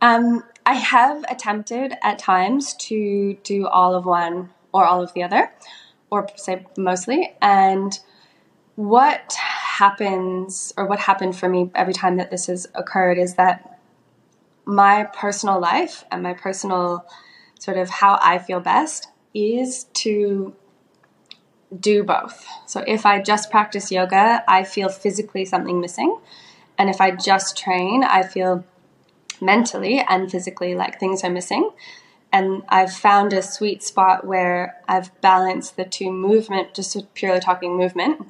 [0.00, 5.24] Um, I have attempted at times to do all of one or all of the
[5.24, 5.50] other,
[6.10, 7.34] or say mostly.
[7.42, 7.98] And
[8.76, 13.80] what happens, or what happened for me every time that this has occurred, is that
[14.64, 17.04] my personal life and my personal
[17.58, 20.54] sort of how I feel best is to
[21.78, 22.46] do both.
[22.66, 26.18] So if I just practice yoga, I feel physically something missing.
[26.78, 28.64] And if I just train, I feel
[29.40, 31.70] mentally and physically like things are missing.
[32.32, 37.76] And I've found a sweet spot where I've balanced the two movement, just purely talking
[37.76, 38.26] movement,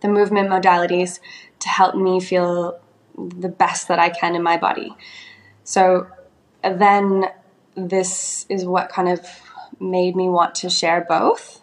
[0.00, 1.20] the movement modalities
[1.60, 2.78] to help me feel
[3.16, 4.94] the best that I can in my body.
[5.64, 6.06] So
[6.62, 7.26] then
[7.74, 9.26] this is what kind of
[9.80, 11.62] made me want to share both.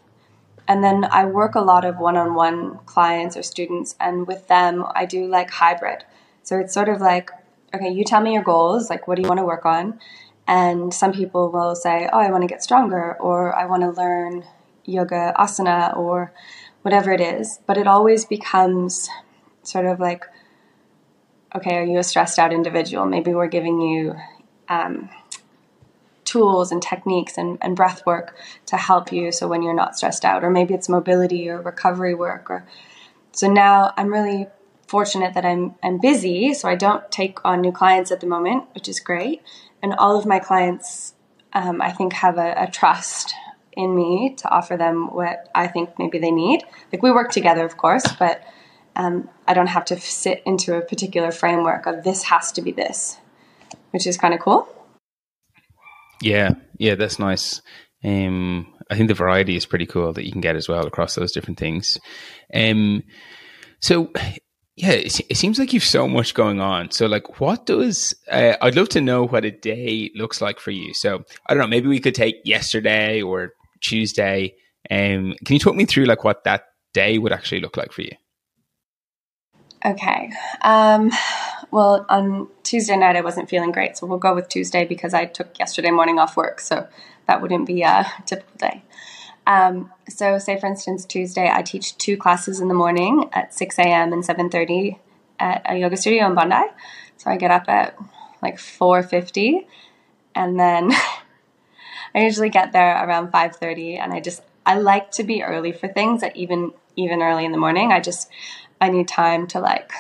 [0.72, 4.48] And then I work a lot of one on one clients or students, and with
[4.48, 6.06] them, I do like hybrid.
[6.44, 7.30] So it's sort of like,
[7.76, 10.00] okay, you tell me your goals, like what do you want to work on?
[10.48, 13.90] And some people will say, oh, I want to get stronger, or I want to
[13.90, 14.46] learn
[14.86, 16.32] yoga asana, or
[16.84, 17.60] whatever it is.
[17.68, 19.10] But it always becomes
[19.64, 20.24] sort of like,
[21.54, 23.06] okay, are you a stressed out individual?
[23.06, 24.16] Maybe we're giving you
[24.70, 25.10] um,
[26.32, 30.24] tools and techniques and, and breath work to help you so when you're not stressed
[30.24, 30.44] out.
[30.44, 32.50] Or maybe it's mobility or recovery work.
[32.50, 32.65] Or
[33.32, 34.48] so now I'm really
[34.88, 38.65] fortunate that I'm I'm busy, so I don't take on new clients at the moment,
[38.74, 39.41] which is great.
[39.84, 41.15] And all of my clients,
[41.54, 43.34] um, I think, have a, a trust
[43.74, 46.63] in me to offer them what I think maybe they need.
[46.91, 48.44] Like we work together, of course, but
[48.96, 52.72] um, I don't have to sit into a particular framework of this has to be
[52.72, 53.17] this,
[53.91, 54.81] which is kind of cool.
[56.22, 57.62] Yeah, yeah, that's nice.
[58.04, 61.16] Um, I think the variety is pretty cool that you can get as well across
[61.16, 61.98] those different things.
[62.54, 63.04] Um,
[63.80, 64.12] so
[64.76, 66.92] yeah, it, it, seems like you've so much going on.
[66.92, 70.72] So, like, what does uh, I'd love to know what a day looks like for
[70.72, 70.94] you.
[70.94, 71.68] So, I don't know.
[71.68, 74.56] Maybe we could take yesterday or Tuesday.
[74.90, 78.02] Um, can you talk me through like what that day would actually look like for
[78.02, 78.12] you?
[79.86, 80.32] Okay.
[80.62, 81.12] Um,
[81.72, 83.98] well, on Tuesday night, I wasn't feeling great.
[83.98, 86.60] So we'll go with Tuesday because I took yesterday morning off work.
[86.60, 86.88] So
[87.28, 88.84] that wouldn't be a typical day.
[89.48, 93.80] Um, so, say for instance, Tuesday, I teach two classes in the morning at 6
[93.80, 94.14] a.m.
[94.14, 95.00] and 7.30
[95.40, 96.62] at a yoga studio in Bondi.
[97.18, 97.98] So I get up at
[98.42, 99.66] like 4.50
[100.36, 100.92] and then
[102.16, 105.88] I usually get there around 5.30 and I just, I like to be early for
[105.88, 107.92] things that even, even early in the morning.
[107.92, 108.30] I just,
[108.80, 109.92] I need time to like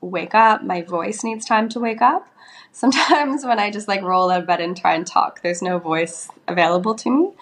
[0.00, 0.62] wake up.
[0.62, 2.28] My voice needs time to wake up.
[2.72, 5.78] Sometimes when I just like roll out of bed and try and talk, there's no
[5.78, 7.32] voice available to me.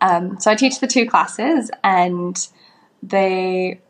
[0.00, 2.46] Um, so I teach the two classes, and
[3.02, 3.80] they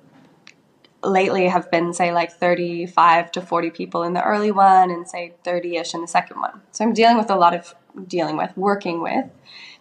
[1.03, 5.35] lately have been say like 35 to 40 people in the early one and say
[5.45, 6.61] 30ish in the second one.
[6.73, 7.75] So I'm dealing with a lot of
[8.07, 9.27] dealing with, working with,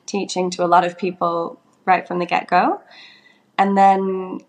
[0.06, 2.82] teaching to a lot of people right from the get-go.
[3.58, 4.40] And then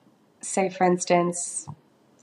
[0.40, 1.66] say for instance,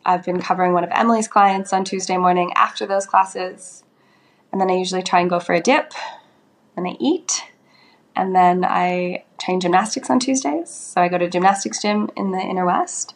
[0.06, 3.84] I've been covering one of Emily's clients on Tuesday morning after those classes.
[4.52, 5.94] And then I usually try and go for a dip.
[6.76, 7.44] Then I eat.
[8.16, 10.70] And then I train gymnastics on Tuesdays.
[10.70, 13.16] So I go to gymnastics gym in the inner west.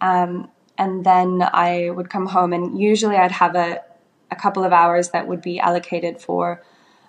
[0.00, 3.80] Um, and then I would come home, and usually I'd have a,
[4.30, 6.62] a couple of hours that would be allocated for.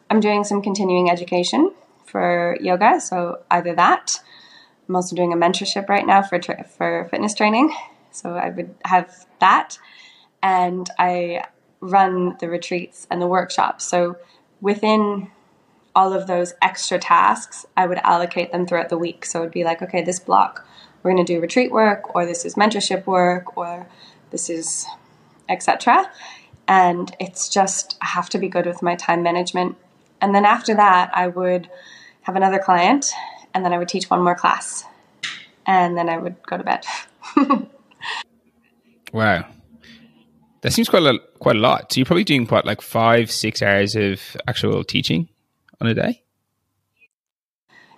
[0.10, 1.74] I'm doing some continuing education
[2.06, 4.16] for yoga, so either that.
[4.88, 7.74] I'm also doing a mentorship right now for tra- for fitness training,
[8.14, 9.78] so I would have that,
[10.42, 11.44] and I
[11.82, 13.84] run the retreats and the workshops.
[13.84, 14.16] So
[14.62, 15.30] within
[15.96, 19.26] all of those extra tasks, I would allocate them throughout the week.
[19.26, 20.66] So it would be like, okay, this block,
[21.02, 23.88] we're going to do retreat work, or this is mentorship work, or
[24.32, 24.88] this is
[25.50, 26.10] etc.
[26.68, 29.76] And it's just, I have to be good with my time management.
[30.22, 31.70] And then after that, I would
[32.22, 33.12] have another client,
[33.54, 34.86] and then I would teach one more class,
[35.66, 36.86] and then I would go to bed.
[39.12, 39.46] wow.
[40.62, 41.92] That seems quite a quite a lot.
[41.92, 45.28] So you're probably doing quite like five, six hours of actual teaching?
[45.84, 46.24] on a day?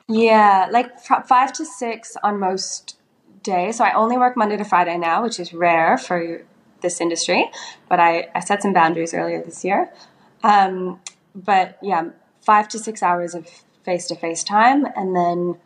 [0.08, 2.98] Yeah, like five to six on most
[3.44, 3.78] days.
[3.78, 6.44] So I only work Monday to Friday now, which is rare for
[6.82, 7.50] this industry.
[7.88, 9.90] But I, I set some boundaries earlier this year.
[10.44, 11.00] Um,
[11.34, 12.10] but yeah,
[12.42, 13.48] five to six hours of
[13.84, 15.58] face to face time, and then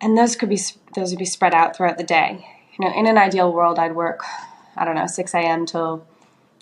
[0.00, 0.58] and those could be
[0.94, 2.46] those would be spread out throughout the day.
[2.78, 4.24] You know, in an ideal world, I'd work
[4.76, 5.66] I don't know six a.m.
[5.66, 6.06] till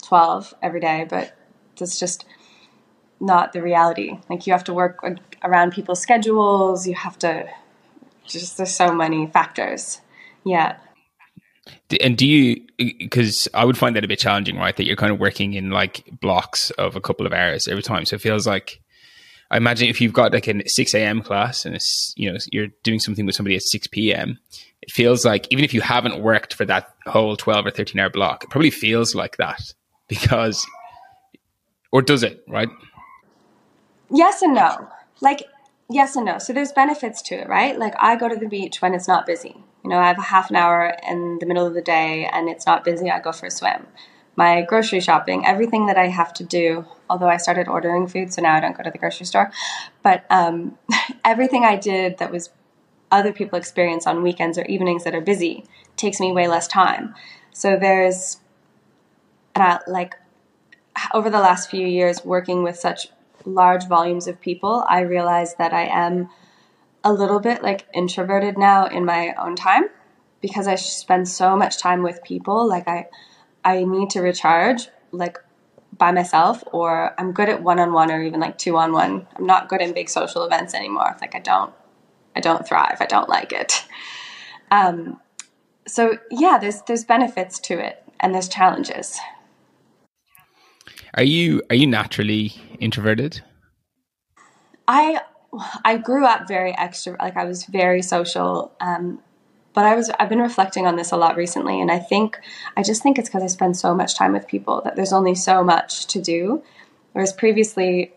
[0.02, 1.36] twelve every day, but
[1.78, 2.24] that's just
[3.20, 4.18] not the reality.
[4.28, 5.04] Like you have to work
[5.42, 6.86] around people's schedules.
[6.86, 7.48] You have to
[8.26, 10.00] just there's so many factors.
[10.44, 10.76] Yeah.
[12.00, 14.76] And do you because I would find that a bit challenging, right?
[14.76, 18.04] That you're kind of working in like blocks of a couple of hours every time.
[18.04, 18.80] So it feels like
[19.50, 21.22] I imagine if you've got like a six a.m.
[21.22, 24.38] class and it's you know you're doing something with somebody at six p.m.
[24.82, 28.10] It feels like even if you haven't worked for that whole twelve or thirteen hour
[28.10, 29.60] block, it probably feels like that
[30.08, 30.64] because,
[31.92, 32.42] or does it?
[32.48, 32.68] Right?
[34.10, 34.88] yes and no.
[35.20, 35.44] Like,
[35.88, 36.38] yes and no.
[36.38, 37.78] So there's benefits to it, right?
[37.78, 39.54] Like, I go to the beach when it's not busy.
[39.84, 42.48] You know, I have a half an hour in the middle of the day and
[42.48, 43.86] it's not busy, I go for a swim.
[44.40, 48.40] My grocery shopping, everything that I have to do, although I started ordering food, so
[48.40, 49.52] now I don't go to the grocery store,
[50.02, 50.78] but um,
[51.26, 52.48] everything I did that was
[53.10, 57.14] other people experience on weekends or evenings that are busy takes me way less time.
[57.52, 58.40] So there's,
[59.54, 60.14] I, like,
[61.12, 63.08] over the last few years working with such
[63.44, 66.30] large volumes of people, I realized that I am
[67.04, 69.90] a little bit like introverted now in my own time
[70.40, 72.66] because I spend so much time with people.
[72.66, 73.08] Like I,
[73.64, 75.38] I need to recharge like
[75.96, 79.26] by myself, or I'm good at one on one or even like two on one.
[79.36, 81.16] I'm not good in big social events anymore.
[81.20, 81.72] Like I don't,
[82.34, 82.98] I don't thrive.
[83.00, 83.84] I don't like it.
[84.70, 85.20] Um,
[85.86, 89.18] so yeah, there's there's benefits to it, and there's challenges.
[91.14, 93.42] Are you are you naturally introverted?
[94.86, 95.20] I
[95.84, 98.72] I grew up very extra, like I was very social.
[98.80, 99.20] Um,
[99.72, 102.38] but I was I've been reflecting on this a lot recently, and I think
[102.76, 105.34] I just think it's because I spend so much time with people that there's only
[105.34, 106.62] so much to do.
[107.12, 108.12] Whereas previously,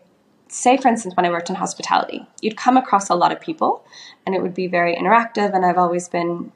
[0.48, 3.84] say for instance, when I worked in hospitality, you'd come across a lot of people,
[4.26, 5.54] and it would be very interactive.
[5.54, 6.52] And I've always been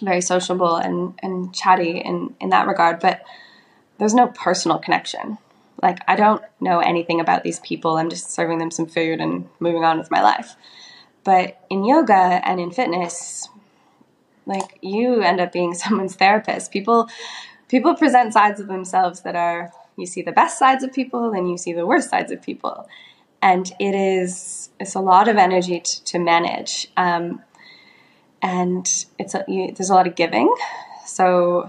[0.00, 3.22] very sociable and and chatty in in that regard, but
[3.98, 5.38] there's no personal connection.
[5.80, 7.96] Like I don't know anything about these people.
[7.96, 10.56] I'm just serving them some food and moving on with my life.
[11.24, 13.48] But in yoga and in fitness,
[14.46, 16.70] like you end up being someone's therapist.
[16.70, 17.08] People
[17.68, 21.50] people present sides of themselves that are you see the best sides of people and
[21.50, 22.88] you see the worst sides of people.
[23.40, 26.88] And it is it's a lot of energy to, to manage.
[26.96, 27.42] Um,
[28.40, 30.52] and it's a, you, there's a lot of giving.
[31.06, 31.68] So,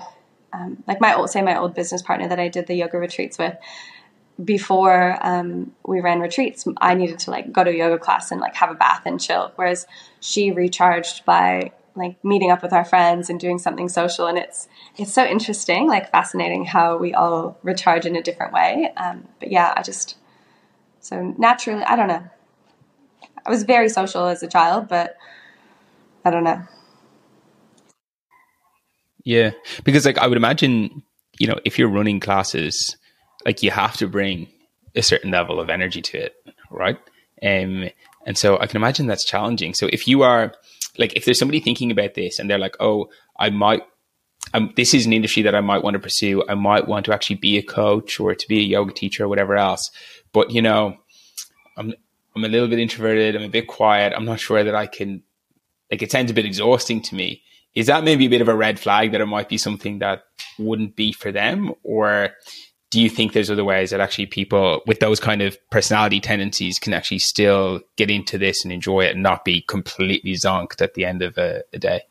[0.52, 3.38] um, like my old say my old business partner that I did the yoga retreats
[3.38, 3.56] with,
[4.44, 8.56] before um, we ran retreats, I needed to like go to yoga class and like
[8.56, 9.52] have a bath and chill.
[9.56, 9.86] Whereas
[10.20, 14.28] she recharged by like meeting up with our friends and doing something social.
[14.28, 18.92] And it's it's so interesting, like fascinating how we all recharge in a different way.
[18.98, 20.18] Um, but yeah, I just
[21.00, 22.24] so naturally, I don't know.
[23.46, 25.18] I was very social as a child, but
[26.24, 26.62] I don't know.
[29.26, 29.52] Yeah,
[29.84, 31.04] because like I would imagine,
[31.40, 32.98] you know, if you're running classes
[33.46, 34.48] like you have to bring
[34.96, 36.34] a certain level of energy to it,
[36.70, 36.98] right?
[37.42, 37.90] Um,
[38.26, 39.74] and so I can imagine that's challenging.
[39.74, 40.54] So if you are
[40.98, 43.84] like, if there's somebody thinking about this and they're like, oh, I might,
[44.76, 46.44] this is an industry that I might want to pursue.
[46.48, 49.28] I might want to actually be a coach or to be a yoga teacher or
[49.28, 49.90] whatever else.
[50.34, 50.98] But you know,
[51.78, 51.94] I'm
[52.36, 53.36] I'm a little bit introverted.
[53.36, 54.14] I'm a bit quiet.
[54.16, 55.24] I'm not sure that I can.
[55.92, 57.44] Like, it sounds a bit exhausting to me.
[57.76, 60.24] Is that maybe a bit of a red flag that it might be something that
[60.60, 62.30] wouldn't be for them, or
[62.94, 66.78] do you think there's other ways that actually people with those kind of personality tendencies
[66.78, 70.94] can actually still get into this and enjoy it and not be completely zonked at
[70.94, 72.02] the end of a, a day?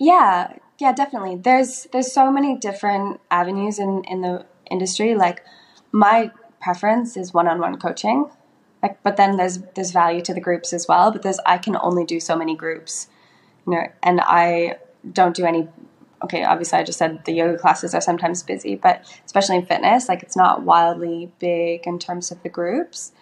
[0.00, 1.36] Yeah, yeah, definitely.
[1.36, 5.14] There's there's so many different avenues in in the industry.
[5.14, 5.44] Like
[5.92, 8.28] my preference is one-on-one coaching.
[8.82, 11.12] Like, but then there's there's value to the groups as well.
[11.12, 13.06] But there's I can only do so many groups,
[13.68, 14.78] you know, and I
[15.12, 15.68] don't do any
[16.24, 20.08] okay, obviously I just said the yoga classes are sometimes busy, but especially in fitness,
[20.08, 23.12] like it's not wildly big in terms of the groups.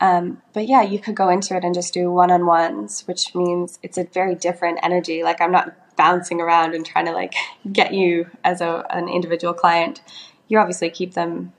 [0.00, 3.34] Um, but yeah, you could go into it and just do one on ones, which
[3.34, 5.22] means it's a very different energy.
[5.22, 7.34] Like I'm not bouncing around and trying to like
[7.72, 10.00] get you as a, an individual client.
[10.46, 11.52] You obviously keep them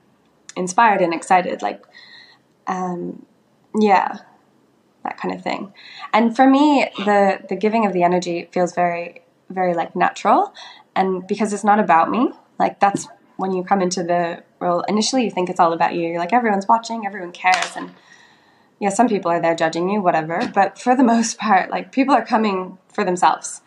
[0.56, 1.62] inspired and excited.
[1.62, 1.84] Like,
[2.66, 3.26] um,
[3.78, 4.18] yeah,
[5.04, 5.72] that kind of thing.
[6.12, 10.54] And for me, the the giving of the energy feels very very like natural.
[10.94, 15.24] And because it's not about me like that's when you come into the role initially
[15.24, 16.08] you think it's all about you.
[16.08, 17.76] You're like everyone's watching everyone cares.
[17.76, 17.90] And
[18.78, 20.50] yeah some people are there judging you whatever.
[20.54, 23.62] But for the most part like people are coming for themselves.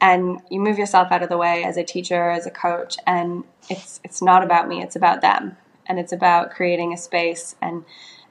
[0.00, 3.44] And you move yourself out of the way as a teacher as a coach and
[3.70, 5.56] it's it's not about me it's about them.
[5.86, 7.54] And it's about creating a space.
[7.60, 7.84] And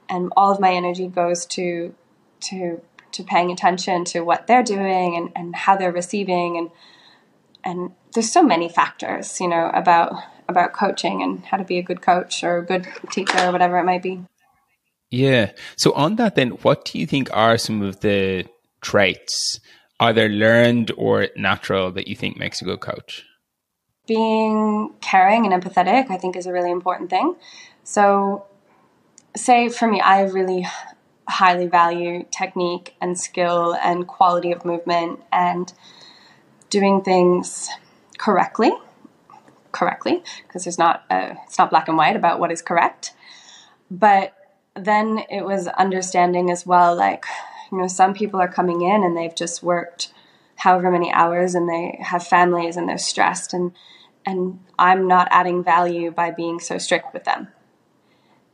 [0.08, 1.94] and all of my energy goes to
[2.40, 6.70] to to paying attention to what they're doing and, and how they're receiving and
[7.64, 10.12] and there's so many factors, you know, about
[10.48, 13.78] about coaching and how to be a good coach or a good teacher or whatever
[13.78, 14.20] it might be.
[15.10, 15.52] Yeah.
[15.76, 18.46] So on that then, what do you think are some of the
[18.80, 19.60] traits,
[20.00, 23.24] either learned or natural, that you think makes a good coach?
[24.06, 27.36] Being caring and empathetic, I think, is a really important thing.
[27.84, 28.46] So,
[29.36, 30.66] say for me, I really
[31.32, 35.72] highly value technique and skill and quality of movement and
[36.70, 37.68] doing things
[38.18, 38.72] correctly
[39.72, 43.14] correctly because there's not a, it's not black and white about what is correct.
[43.90, 44.34] But
[44.74, 47.26] then it was understanding as well like
[47.70, 50.12] you know some people are coming in and they've just worked
[50.56, 53.72] however many hours and they have families and they're stressed and
[54.24, 57.48] and I'm not adding value by being so strict with them.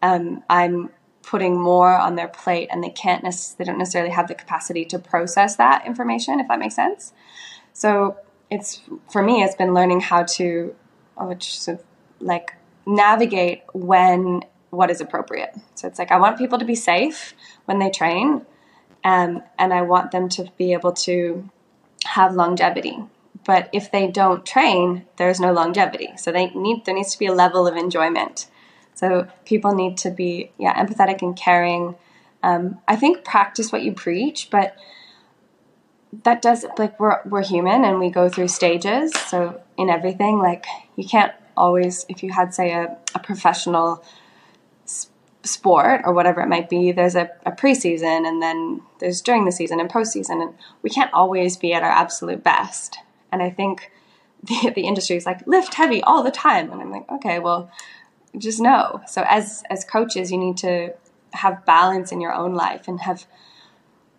[0.01, 0.91] Um, I'm
[1.31, 3.23] putting more on their plate and they can't
[3.59, 7.13] they don't necessarily have the capacity to process that information if that makes sense
[7.73, 8.17] so
[8.51, 10.75] it's for me it's been learning how to
[11.17, 11.85] which sort of
[12.21, 12.55] like
[12.87, 15.55] navigate when what is appropriate.
[15.75, 17.35] So it's like I want people to be safe
[17.67, 18.45] when they train,
[19.05, 21.49] um, and I want them to be able to
[22.05, 22.99] have longevity.
[23.47, 26.11] But if they don't train, there's no longevity.
[26.17, 28.49] So they need there needs to be a level of enjoyment.
[28.99, 31.95] So people need to be yeah empathetic and caring.
[32.43, 34.77] Um, I think practice what you preach, but
[36.25, 39.13] that does like we're we're human and we go through stages.
[39.13, 44.03] So in everything, like you can't always if you had say a, a professional
[45.45, 49.53] sport or whatever it might be, there's a, a preseason and then there's during the
[49.53, 52.99] season and postseason, and we can't always be at our absolute best.
[53.31, 53.93] And I think
[54.43, 57.71] the, the industry is like lift heavy all the time, and I'm like, okay, well,
[58.37, 59.01] just know.
[59.07, 60.95] So as as coaches, you need to
[61.33, 63.27] have balance in your own life and have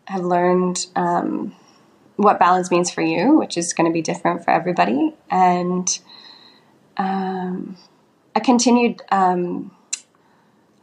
[0.05, 1.55] have learned um,
[2.15, 5.99] what balance means for you, which is going to be different for everybody, and
[6.97, 7.77] um,
[8.35, 9.71] a continued um,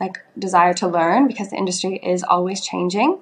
[0.00, 3.18] like desire to learn because the industry is always changing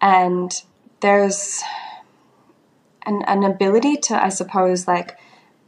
[0.00, 0.62] and
[1.00, 1.62] there's
[3.06, 5.18] an, an ability to i suppose like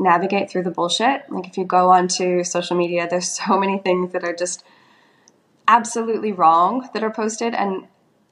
[0.03, 4.13] navigate through the bullshit like if you go onto social media there's so many things
[4.13, 4.65] that are just
[5.69, 7.87] absolutely wrong that are posted and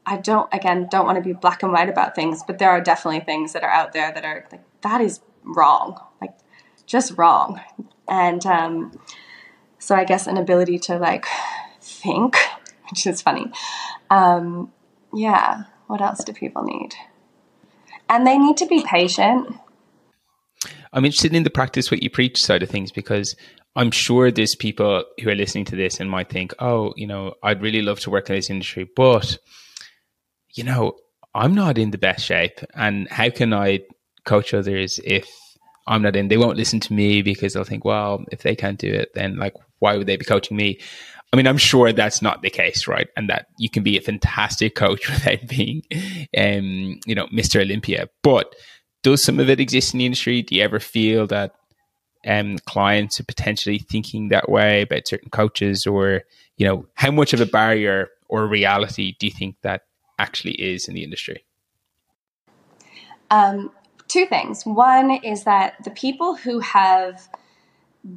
[0.05, 2.81] i don't again don't want to be black and white about things but there are
[2.81, 6.35] definitely things that are out there that are like that is wrong like
[6.87, 7.61] just wrong
[8.09, 8.99] and um,
[9.79, 11.27] so i guess an ability to like
[11.81, 12.37] think,
[12.91, 13.51] which is funny.
[14.11, 14.73] Um,
[15.13, 16.95] yeah, what else do people need?
[18.09, 19.57] And they need to be patient.
[20.93, 23.37] I'm interested in the practice what you preach side of things because
[23.77, 27.35] I'm sure there's people who are listening to this and might think, oh, you know,
[27.43, 29.39] I'd really love to work in this industry, but,
[30.55, 30.95] you know,
[31.35, 32.59] I'm not in the best shape.
[32.75, 33.81] And how can I
[34.25, 35.29] coach others if
[35.87, 36.29] I'm not in?
[36.29, 39.37] They won't listen to me because they'll think, well, if they can't do it, then
[39.37, 40.81] like, why would they be coaching me?
[41.33, 43.07] I mean, I'm sure that's not the case, right?
[43.17, 45.83] And that you can be a fantastic coach without being,
[46.37, 47.61] um, you know, Mr.
[47.61, 48.09] Olympia.
[48.25, 48.53] But
[49.03, 50.43] does some of it exist in the industry?
[50.43, 51.55] Do you ever feel that
[52.27, 56.23] um, clients are potentially thinking that way about certain coaches, or
[56.57, 59.83] you know, how much of a barrier or reality do you think that
[60.19, 61.45] actually is in the industry?
[63.31, 63.71] Um,
[64.09, 64.65] two things.
[64.65, 67.29] One is that the people who have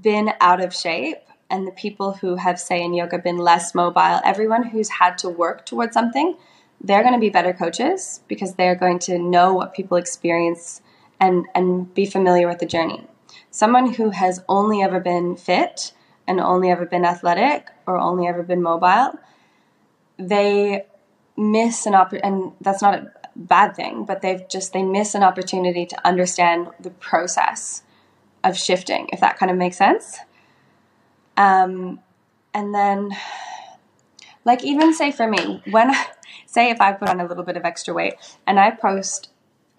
[0.01, 1.19] been out of shape
[1.49, 5.29] and the people who have, say, in yoga been less mobile, everyone who's had to
[5.29, 6.35] work towards something,
[6.83, 10.81] they're going to be better coaches because they're going to know what people experience
[11.19, 13.07] and, and be familiar with the journey.
[13.49, 15.93] Someone who has only ever been fit
[16.27, 19.17] and only ever been athletic or only ever been mobile,
[20.17, 20.85] they
[21.37, 25.23] miss an opportunity, and that's not a bad thing, but they've just, they miss an
[25.23, 27.83] opportunity to understand the process
[28.43, 30.19] of shifting, if that kind of makes sense.
[31.37, 31.99] Um,
[32.53, 33.11] and then,
[34.45, 35.91] like, even say for me, when,
[36.53, 39.29] say, if I put on a little bit of extra weight and I post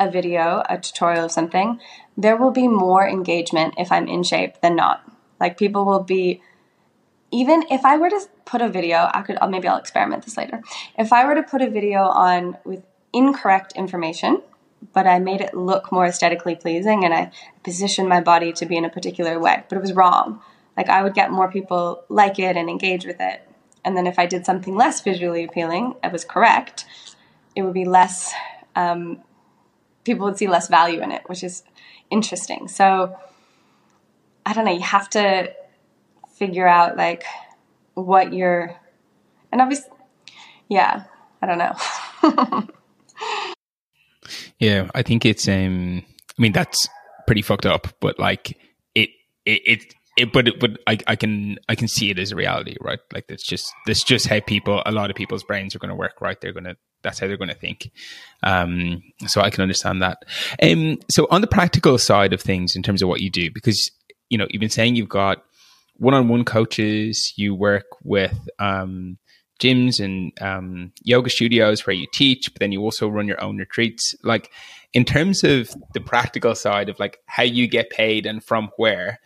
[0.01, 1.81] a video, a tutorial of something,
[2.17, 5.09] there will be more engagement if I'm in shape than not.
[5.41, 6.43] Like, people will be,
[7.31, 10.63] even if I were to put a video, I could, maybe I'll experiment this later.
[10.99, 14.43] If I were to put a video on with incorrect information,
[14.93, 17.31] but I made it look more aesthetically pleasing and I
[17.63, 20.41] positioned my body to be in a particular way, but it was wrong
[20.77, 23.49] like I would get more people like it and engage with it.
[23.85, 26.87] And then if I did something less visually appealing, I was correct,
[27.55, 28.33] it would be less,
[28.75, 29.23] um,
[30.05, 31.63] people would see less value in it, which is
[32.11, 32.69] interesting.
[32.69, 33.17] So
[34.47, 35.53] I don't know, you have to
[36.37, 37.25] figure out like
[37.95, 38.75] what you're,
[39.53, 39.91] and obviously,
[40.69, 41.05] yeah,
[41.41, 42.69] I don't know.
[44.59, 46.05] yeah, I think it's, um,
[46.39, 46.89] I mean, that's
[47.27, 48.59] pretty fucked up, but like
[48.95, 49.11] it,
[49.45, 52.37] it, it it, but it, but I, I can I can see it as a
[52.37, 53.01] reality, right?
[53.13, 55.95] Like that's just that's just how people a lot of people's brains are going to
[55.97, 56.41] work, right?
[56.41, 57.91] They're going to that's how they're going to think.
[58.43, 60.19] Um, so I can understand that.
[60.63, 63.91] Um, so on the practical side of things, in terms of what you do, because
[64.29, 65.43] you know you've been saying you've got
[65.97, 69.19] one-on-one coaches, you work with um,
[69.61, 73.59] gyms and um, yoga studios where you teach, but then you also run your own
[73.59, 74.15] retreats.
[74.23, 74.51] Like
[74.93, 79.21] in terms of the practical side of like how you get paid and from where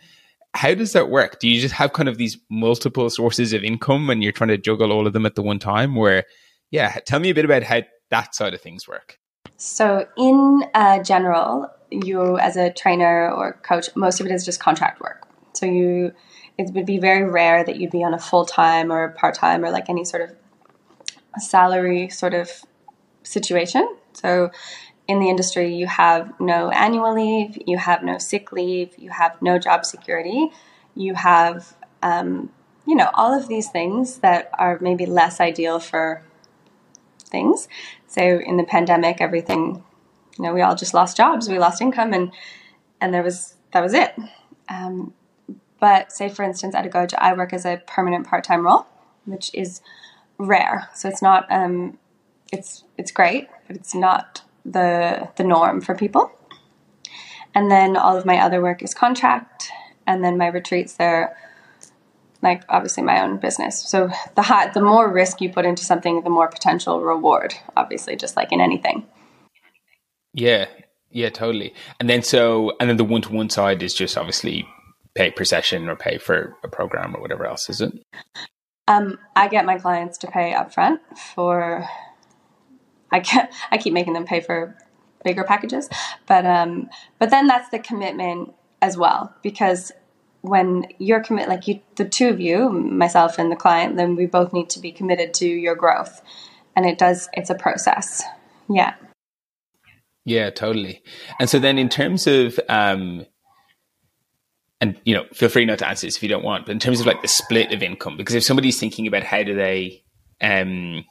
[0.53, 1.39] how does that work?
[1.39, 4.57] Do you just have kind of these multiple sources of income and you're trying to
[4.57, 5.95] juggle all of them at the one time?
[5.95, 6.25] Where,
[6.71, 9.19] yeah, tell me a bit about how that side of things work.
[9.57, 14.59] So, in uh, general, you as a trainer or coach, most of it is just
[14.59, 15.27] contract work.
[15.53, 16.13] So, you
[16.57, 19.63] it would be very rare that you'd be on a full time or part time
[19.63, 22.49] or like any sort of salary sort of
[23.23, 23.87] situation.
[24.13, 24.51] So,
[25.09, 29.41] in the industry, you have no annual leave, you have no sick leave, you have
[29.41, 30.51] no job security,
[30.95, 32.51] you have um,
[32.85, 36.23] you know, all of these things that are maybe less ideal for
[37.19, 37.67] things.
[38.07, 39.83] So in the pandemic, everything,
[40.37, 42.31] you know, we all just lost jobs, we lost income, and
[43.01, 44.15] and there was that was it.
[44.69, 45.13] Um,
[45.79, 48.85] but say, for instance, at a Agoja, I work as a permanent part-time role,
[49.25, 49.81] which is
[50.37, 50.89] rare.
[50.93, 51.97] So it's not, um,
[52.51, 56.31] it's it's great, but it's not the the norm for people.
[57.55, 59.71] And then all of my other work is contract,
[60.05, 61.35] and then my retreats they're
[62.41, 63.81] like obviously my own business.
[63.81, 67.53] So the high, the more risk you put into something, the more potential reward.
[67.75, 69.05] Obviously, just like in anything.
[70.33, 70.67] Yeah,
[71.11, 71.73] yeah, totally.
[71.99, 74.67] And then so, and then the one to one side is just obviously
[75.15, 77.93] pay per session or pay for a program or whatever else, is it?
[78.87, 80.99] Um, I get my clients to pay upfront
[81.35, 81.87] for.
[83.11, 84.75] I get, I keep making them pay for
[85.23, 85.89] bigger packages,
[86.27, 89.91] but um, but then that's the commitment as well because
[90.41, 94.25] when you're commit like you the two of you myself and the client then we
[94.25, 96.21] both need to be committed to your growth.
[96.75, 98.23] And it does it's a process.
[98.69, 98.93] Yeah.
[100.25, 101.03] Yeah totally.
[101.39, 103.25] And so then in terms of um
[104.79, 106.79] and you know feel free not to answer this if you don't want but in
[106.79, 110.03] terms of like the split of income because if somebody's thinking about how do they
[110.41, 111.03] um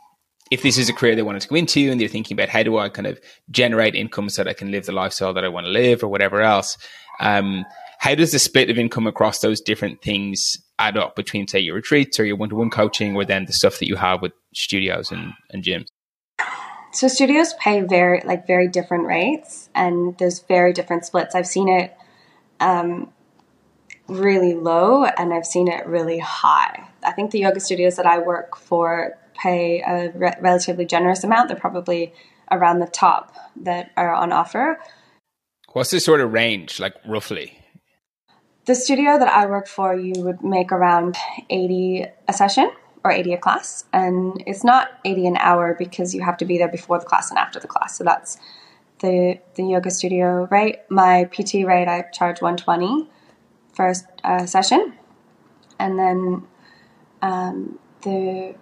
[0.51, 2.63] if this is a career they wanted to go into and they're thinking about how
[2.63, 3.21] do i kind of
[3.51, 6.09] generate income so that i can live the lifestyle that i want to live or
[6.09, 6.77] whatever else
[7.21, 7.65] um
[7.99, 11.75] how does the split of income across those different things add up between, say, your
[11.75, 14.33] retreats or your one to one coaching or then the stuff that you have with
[14.55, 15.89] studios and, and gyms?
[16.93, 21.35] So studios pay very like very different rates and there's very different splits.
[21.35, 21.95] I've seen it
[22.61, 23.13] um,
[24.09, 26.89] really low and I've seen it really high.
[27.05, 31.49] I think the yoga studios that I work for pay a re- relatively generous amount.
[31.49, 32.13] They're probably
[32.51, 34.81] around the top that are on offer.
[35.73, 37.59] What's the sort of range, like roughly?
[38.65, 41.17] The studio that I work for, you would make around
[41.49, 42.71] 80 a session
[43.05, 43.85] or 80 a class.
[43.93, 47.31] And it's not 80 an hour because you have to be there before the class
[47.31, 47.97] and after the class.
[47.97, 48.39] So that's
[49.01, 50.81] the, the yoga studio rate.
[50.89, 53.09] My PT rate, I charge 120
[53.79, 53.93] for
[54.25, 54.95] a session.
[55.79, 56.43] And then
[57.23, 58.57] um, the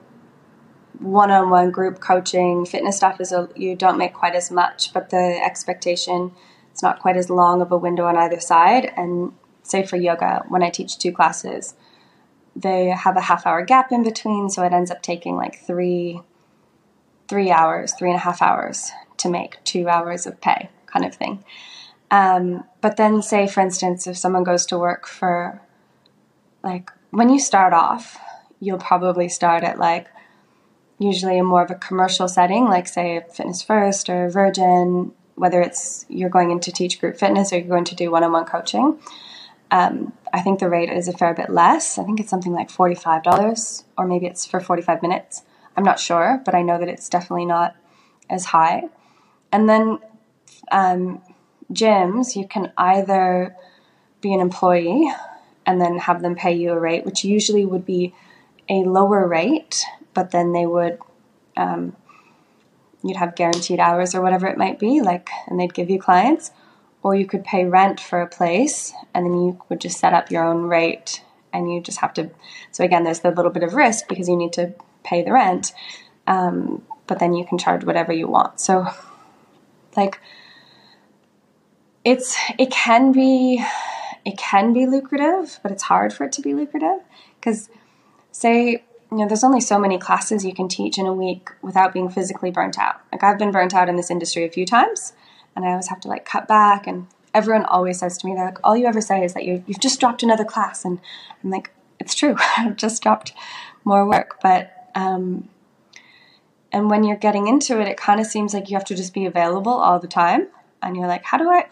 [0.99, 5.39] one-on-one group coaching fitness stuff is a, you don't make quite as much but the
[5.45, 6.33] expectation
[6.73, 9.33] it's not quite as long of a window on either side and
[9.67, 11.75] say for yoga, when I teach two classes,
[12.55, 16.21] they have a half hour gap in between, so it ends up taking like three
[17.29, 21.14] three hours, three and a half hours to make two hours of pay, kind of
[21.14, 21.45] thing.
[22.11, 25.61] Um, but then, say for instance, if someone goes to work for
[26.62, 28.18] like when you start off,
[28.61, 30.09] you'll probably start at like
[30.98, 36.07] usually a more of a commercial setting, like say Fitness First or Virgin, whether it's
[36.09, 38.44] you're going in to teach group fitness or you're going to do one on one
[38.44, 38.98] coaching.
[39.70, 41.98] Um, I think the rate is a fair bit less.
[41.98, 45.42] I think it's something like $45, or maybe it's for 45 minutes.
[45.76, 47.76] I'm not sure, but I know that it's definitely not
[48.30, 48.84] as high.
[49.52, 49.98] And then
[50.70, 51.20] um,
[51.73, 53.57] gyms, you can either
[54.21, 55.11] be an employee
[55.64, 58.14] and then have them pay you a rate, which usually would be
[58.69, 60.99] a lower rate, but then they would,
[61.57, 61.97] um,
[63.03, 66.51] you'd have guaranteed hours or whatever it might be, like, and they'd give you clients.
[67.03, 70.31] Or you could pay rent for a place and then you would just set up
[70.31, 72.31] your own rate and you just have to
[72.73, 75.73] so again there's the little bit of risk because you need to pay the rent
[76.27, 78.61] um, but then you can charge whatever you want.
[78.61, 78.87] So
[79.97, 80.21] like
[82.07, 83.62] it's it can be
[84.24, 87.00] it can be lucrative but it's hard for it to be lucrative
[87.38, 87.68] because
[88.32, 91.92] say you know there's only so many classes you can teach in a week without
[91.92, 95.12] being physically burnt out like i've been burnt out in this industry a few times
[95.57, 96.86] and I always have to like cut back.
[96.86, 99.64] And everyone always says to me, they're like, all you ever say is that you
[99.66, 101.00] you've just dropped another class, and
[101.42, 103.32] I'm like, it's true, I've just dropped
[103.84, 104.72] more work, but.
[104.94, 105.48] Um,
[106.72, 109.14] and when you're getting into it, it kind of seems like you have to just
[109.14, 110.48] be available all the time.
[110.82, 111.66] And you're like, how do I?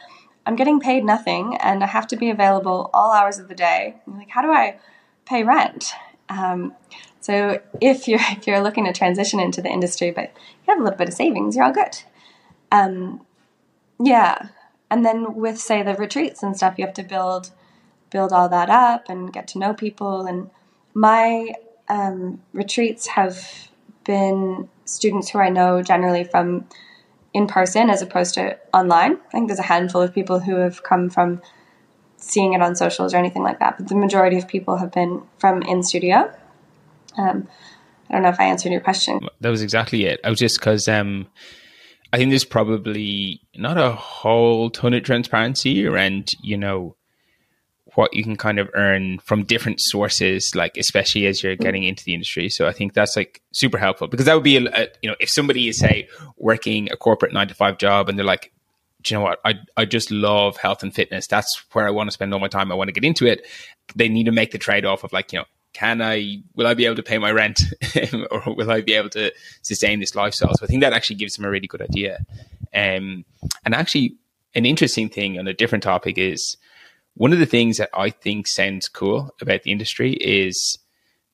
[0.46, 3.96] I'm getting paid nothing, and I have to be available all hours of the day.
[4.06, 4.78] You're like, how do I
[5.24, 5.92] pay rent?
[6.28, 6.74] Um,
[7.20, 10.82] so if you're if you're looking to transition into the industry, but you have a
[10.82, 12.02] little bit of savings, you're all good.
[12.70, 13.24] Um,
[13.98, 14.48] yeah.
[14.90, 17.50] And then with say the retreats and stuff, you have to build
[18.10, 20.26] build all that up and get to know people.
[20.26, 20.50] And
[20.92, 21.52] my
[21.88, 23.68] um, retreats have
[24.04, 26.66] been students who I know generally from
[27.34, 29.18] in person as opposed to online.
[29.26, 31.42] I think there's a handful of people who have come from
[32.16, 35.22] seeing it on socials or anything like that, but the majority of people have been
[35.38, 36.32] from in studio.
[37.18, 37.48] Um,
[38.08, 39.20] I don't know if I answered your question.
[39.40, 40.20] That was exactly it.
[40.24, 41.26] I was just because um,
[42.12, 46.96] I think there's probably not a whole ton of transparency around, you know,
[47.96, 52.04] what you can kind of earn from different sources, like especially as you're getting into
[52.04, 52.48] the industry.
[52.48, 55.16] So I think that's like super helpful because that would be, a, a, you know,
[55.20, 58.52] if somebody is say working a corporate nine to five job and they're like,
[59.02, 59.40] do you know what?
[59.44, 61.26] I I just love health and fitness.
[61.26, 62.72] That's where I want to spend all my time.
[62.72, 63.46] I want to get into it.
[63.94, 66.74] They need to make the trade off of like, you know, can I will I
[66.74, 67.60] be able to pay my rent
[68.30, 70.54] or will I be able to sustain this lifestyle?
[70.54, 72.24] So I think that actually gives them a really good idea.
[72.72, 73.24] Um,
[73.64, 74.16] and actually,
[74.54, 76.56] an interesting thing on a different topic is
[77.14, 80.78] one of the things that I think sounds cool about the industry is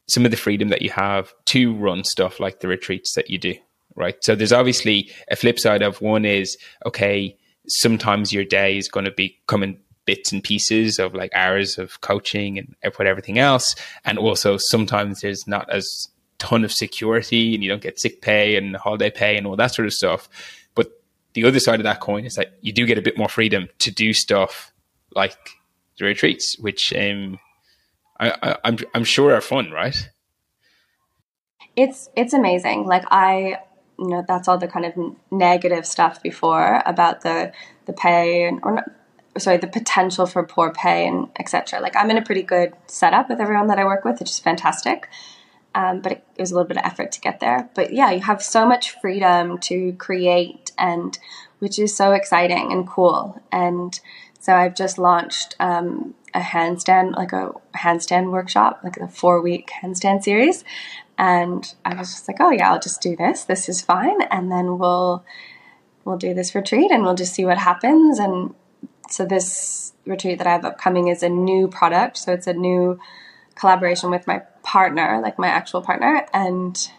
[0.09, 3.39] some of the freedom that you have to run stuff like the retreats that you
[3.39, 3.55] do.
[3.97, 4.17] Right.
[4.23, 6.57] So there's obviously a flip side of one is
[6.87, 11.77] okay, sometimes your day is going to be coming bits and pieces of like hours
[11.79, 13.75] of coaching and everything else.
[14.05, 16.09] And also sometimes there's not as
[16.39, 19.75] ton of security and you don't get sick pay and holiday pay and all that
[19.75, 20.29] sort of stuff.
[20.75, 21.03] But
[21.35, 23.69] the other side of that coin is that you do get a bit more freedom
[23.81, 24.73] to do stuff
[25.15, 25.37] like
[26.01, 27.39] the retreats, which um,
[28.19, 30.11] I, I, I'm I'm sure are fun, right?
[31.77, 32.87] It's it's amazing.
[32.87, 33.61] Like I
[34.01, 34.95] you know that's all the kind of
[35.31, 37.53] negative stuff before about the
[37.87, 38.91] the pay and or not,
[39.39, 43.29] sorry the potential for poor pay and etc like i'm in a pretty good setup
[43.29, 45.09] with everyone that i work with which is fantastic
[45.73, 48.11] um, but it, it, was a little bit of effort to get there but yeah
[48.11, 51.19] you have so much freedom to create and
[51.61, 54.01] which is so exciting and cool and
[54.41, 59.71] so i've just launched um, a handstand like a handstand workshop like a four week
[59.83, 60.65] handstand series
[61.21, 63.45] and I was just like, oh yeah, I'll just do this.
[63.45, 65.23] This is fine, and then we'll
[66.05, 68.19] we'll do this retreat and we'll just see what happens.
[68.19, 68.55] And
[69.11, 72.17] so this retreat that I have upcoming is a new product.
[72.17, 72.99] So it's a new
[73.55, 76.91] collaboration with my partner, like my actual partner, and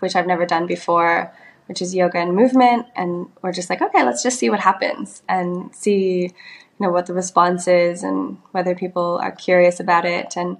[0.00, 1.32] which I've never done before,
[1.66, 2.86] which is yoga and movement.
[2.96, 6.34] And we're just like, okay, let's just see what happens and see,
[6.78, 10.36] you know, what the response is and whether people are curious about it.
[10.36, 10.58] And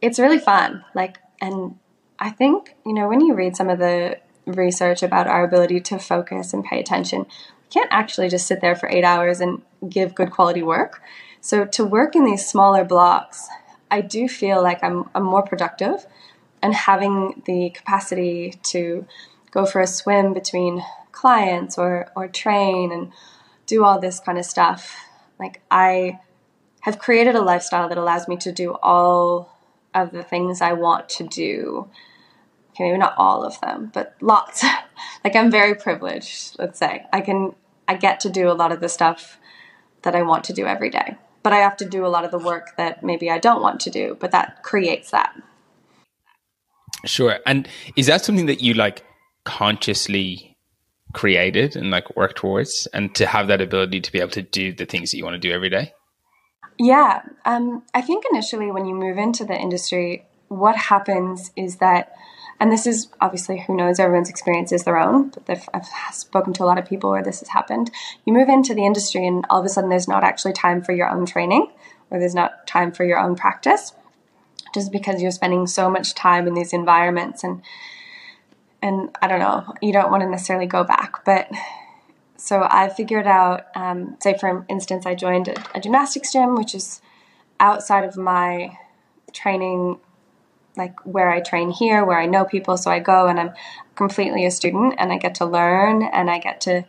[0.00, 0.84] it's really fun.
[0.94, 1.78] Like, and
[2.18, 5.98] I think, you know, when you read some of the research about our ability to
[5.98, 10.14] focus and pay attention, we can't actually just sit there for eight hours and give
[10.14, 11.02] good quality work.
[11.40, 13.48] So to work in these smaller blocks,
[13.90, 16.06] I do feel like I'm, I'm more productive
[16.62, 19.06] and having the capacity to
[19.52, 20.82] go for a swim between
[21.12, 23.12] clients or, or train and
[23.66, 24.96] do all this kind of stuff.
[25.38, 26.20] Like I
[26.80, 29.52] have created a lifestyle that allows me to do all
[29.94, 31.88] of the things I want to do.
[32.70, 34.64] Okay, maybe not all of them, but lots.
[35.24, 37.06] like I'm very privileged, let's say.
[37.12, 37.54] I can
[37.88, 39.38] I get to do a lot of the stuff
[40.02, 41.16] that I want to do every day.
[41.42, 43.80] But I have to do a lot of the work that maybe I don't want
[43.80, 45.34] to do, but that creates that.
[47.04, 47.38] Sure.
[47.46, 49.04] And is that something that you like
[49.44, 50.55] consciously
[51.12, 54.72] created and like work towards and to have that ability to be able to do
[54.72, 55.92] the things that you want to do every day?
[56.78, 62.12] Yeah, um, I think initially when you move into the industry, what happens is that,
[62.60, 66.64] and this is obviously who knows, everyone's experience is their own, but I've spoken to
[66.64, 67.90] a lot of people where this has happened.
[68.26, 70.92] You move into the industry, and all of a sudden there's not actually time for
[70.92, 71.72] your own training,
[72.10, 73.92] or there's not time for your own practice,
[74.74, 77.62] just because you're spending so much time in these environments and
[78.82, 81.50] and I don't know, you don't want to necessarily go back, but
[82.36, 86.74] so I figured out, um, say for instance, I joined a, a, gymnastics gym, which
[86.74, 87.00] is
[87.58, 88.78] outside of my
[89.32, 89.98] training,
[90.76, 92.76] like where I train here, where I know people.
[92.76, 93.52] So I go and I'm
[93.94, 96.84] completely a student, and I get to learn, and I get to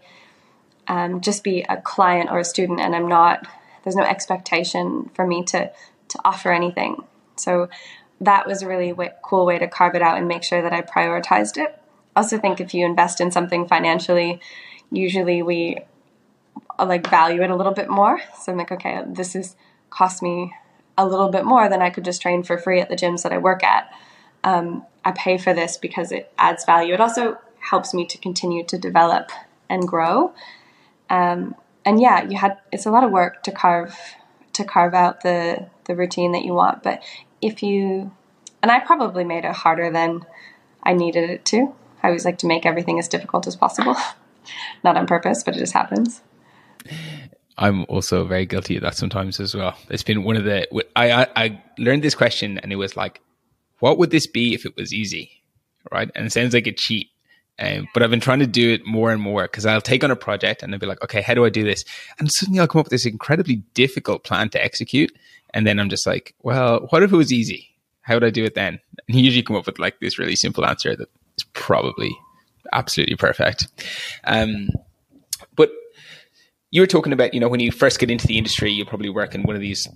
[0.87, 3.47] um, just be a client or a student, and I'm not.
[3.83, 5.71] There's no expectation for me to
[6.09, 7.03] to offer anything.
[7.37, 7.69] So
[8.21, 10.73] that was a really w- cool way to carve it out and make sure that
[10.73, 11.79] I prioritized it.
[12.15, 14.39] Also think if you invest in something financially
[14.91, 15.77] usually we
[16.79, 18.19] uh, like value it a little bit more.
[18.39, 19.55] So I'm like, okay, this is
[19.89, 20.53] cost me
[20.97, 23.31] a little bit more than I could just train for free at the gyms that
[23.31, 23.91] I work at.
[24.43, 26.93] Um, I pay for this because it adds value.
[26.93, 29.31] It also helps me to continue to develop
[29.69, 30.33] and grow.
[31.09, 31.55] Um,
[31.85, 33.97] and yeah, you had it's a lot of work to carve
[34.53, 36.83] to carve out the the routine that you want.
[36.83, 37.01] But
[37.41, 38.11] if you
[38.61, 40.25] and I probably made it harder than
[40.83, 41.73] I needed it to.
[42.01, 43.95] I always like to make everything as difficult as possible.
[44.83, 46.21] not on purpose, but it just happens.
[47.57, 49.75] I'm also very guilty of that sometimes as well.
[49.89, 53.21] It's been one of the I, I, I learned this question and it was like,
[53.79, 55.31] what would this be if it was easy,
[55.91, 56.09] right?
[56.15, 57.09] And it sounds like a cheat,
[57.59, 60.11] um, but I've been trying to do it more and more because I'll take on
[60.11, 61.83] a project and I'll be like, okay, how do I do this?
[62.19, 65.11] And suddenly I'll come up with this incredibly difficult plan to execute,
[65.57, 67.67] and then I'm just like, well, what if it was easy?
[68.01, 68.79] How would I do it then?
[69.07, 72.15] And you usually come up with like this really simple answer that is probably
[72.71, 73.67] absolutely perfect.
[74.23, 74.69] Um,
[75.55, 75.71] but
[76.69, 79.09] you were talking about, you know, when you first get into the industry, you probably
[79.09, 79.87] work in one of these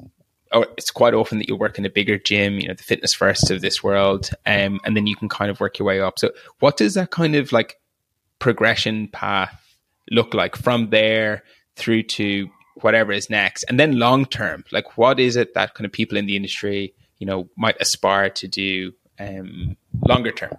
[0.51, 3.13] or it's quite often that you work in a bigger gym, you know, the fitness
[3.13, 6.17] first of this world, um, and then you can kind of work your way up.
[6.17, 7.79] So, what does that kind of like
[8.39, 9.77] progression path
[10.09, 11.43] look like from there
[11.75, 12.49] through to
[12.83, 14.63] whatever is next, and then long term?
[14.71, 18.29] Like, what is it that kind of people in the industry, you know, might aspire
[18.29, 19.77] to do um,
[20.07, 20.57] longer term?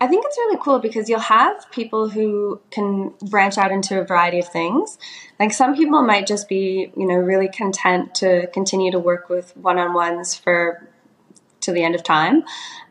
[0.00, 4.04] I think it's really cool because you'll have people who can branch out into a
[4.04, 4.98] variety of things.
[5.38, 9.56] Like some people might just be, you know, really content to continue to work with
[9.56, 10.88] one-on-ones for
[11.60, 12.42] to the end of time.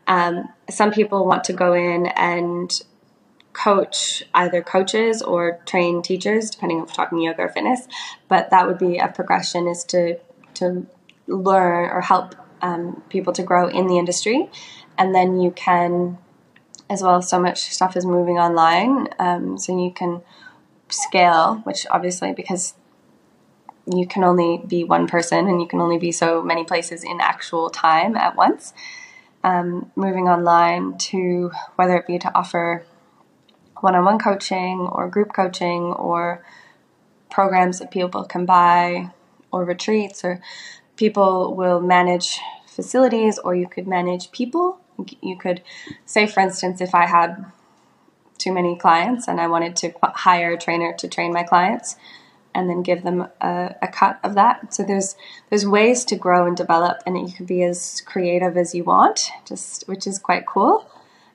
[0.06, 2.70] Um, some people want to go in and
[3.54, 7.88] coach either coaches or train teachers, depending if we're talking yoga or fitness.
[8.28, 10.18] But that would be a progression is to
[10.54, 10.86] to
[11.26, 14.50] learn or help um, people to grow in the industry,
[14.98, 16.18] and then you can
[16.90, 17.22] as well.
[17.22, 20.20] So much stuff is moving online, um, so you can
[20.90, 22.74] scale, which obviously because
[23.86, 27.20] you can only be one person and you can only be so many places in
[27.20, 28.72] actual time at once.
[29.42, 32.86] Um, moving online to whether it be to offer
[33.80, 36.44] one on one coaching or group coaching or
[37.30, 39.10] programs that people can buy
[39.50, 40.40] or retreats or
[40.96, 44.80] people will manage facilities or you could manage people
[45.20, 45.62] you could
[46.04, 47.44] say, for instance, if I had
[48.38, 51.96] too many clients and I wanted to hire a trainer to train my clients
[52.54, 54.72] and then give them a, a, cut of that.
[54.72, 55.16] So there's
[55.50, 59.30] there's ways to grow and develop, and you can be as creative as you want,
[59.44, 60.88] just which is quite cool.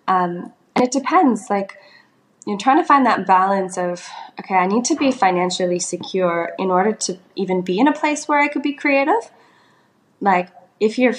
[0.08, 1.78] Um, and it depends, like
[2.50, 4.08] you're trying to find that balance of
[4.40, 8.28] okay, I need to be financially secure in order to even be in a place
[8.28, 9.32] where I could be creative.
[10.20, 11.14] Like if you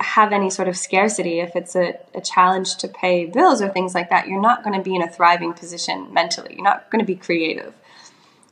[0.00, 3.94] have any sort of scarcity, if it's a, a challenge to pay bills or things
[3.94, 6.54] like that, you're not going to be in a thriving position mentally.
[6.54, 7.74] You're not going to be creative.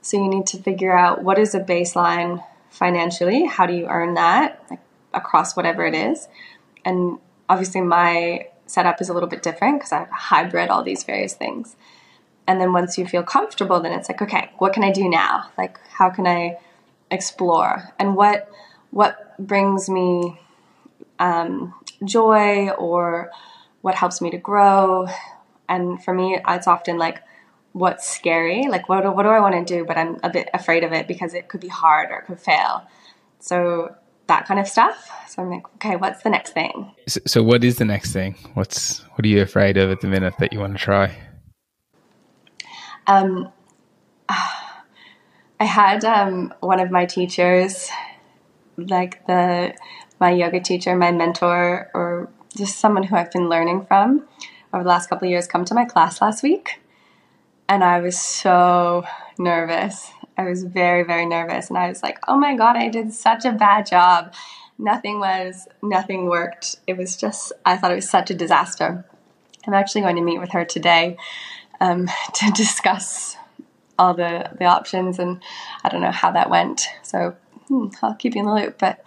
[0.03, 3.47] So you need to figure out what is a baseline financially.
[3.47, 4.81] How do you earn that like,
[5.15, 6.29] across whatever it is?
[6.85, 7.19] And
[7.49, 11.75] obviously, my setup is a little bit different because I've hybrid all these various things.
[12.51, 15.51] And then once you feel comfortable, then it's like, okay, what can I do now?
[15.57, 16.59] Like, how can I
[17.09, 17.95] explore?
[17.97, 18.51] And what
[18.91, 20.37] what brings me
[21.21, 21.73] um,
[22.05, 23.31] joy or
[23.83, 25.07] what helps me to grow.
[25.69, 27.23] And for me, it's often like,
[27.71, 28.67] what's scary?
[28.69, 29.85] Like, what, what do I want to do?
[29.85, 32.41] But I'm a bit afraid of it because it could be hard or it could
[32.41, 32.85] fail.
[33.39, 33.95] So
[34.27, 35.09] that kind of stuff.
[35.29, 36.97] So I'm like, okay, what's the next thing?
[37.07, 38.35] So, so what is the next thing?
[38.55, 41.17] What's what are you afraid of at the minute that you want to try?
[43.11, 43.53] Um,
[44.29, 47.91] I had um, one of my teachers,
[48.79, 49.75] like the
[50.21, 54.27] my yoga teacher, my mentor, or just someone who I've been learning from
[54.73, 56.81] over the last couple of years come to my class last week.
[57.69, 59.05] And I was so
[59.39, 60.11] nervous.
[60.37, 61.69] I was very, very nervous.
[61.69, 64.35] And I was like, oh my God, I did such a bad job.
[64.79, 66.77] Nothing was, nothing worked.
[66.87, 69.05] It was just, I thought it was such a disaster.
[69.67, 71.17] I'm actually going to meet with her today
[71.81, 73.37] um, to discuss
[73.99, 75.43] all the, the options and
[75.85, 76.89] I don't know how that went.
[77.03, 77.37] So
[77.69, 78.79] hmm, I'll keep you in the loop.
[78.79, 79.03] But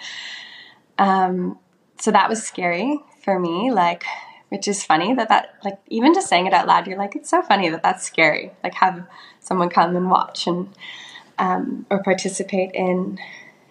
[0.97, 1.59] um,
[1.99, 4.03] so that was scary for me, like,
[4.49, 7.29] which is funny that that, like, even just saying it out loud, you're like, it's
[7.29, 8.51] so funny that that's scary.
[8.63, 9.07] Like, have
[9.39, 10.69] someone come and watch and,
[11.39, 13.19] um, or participate in.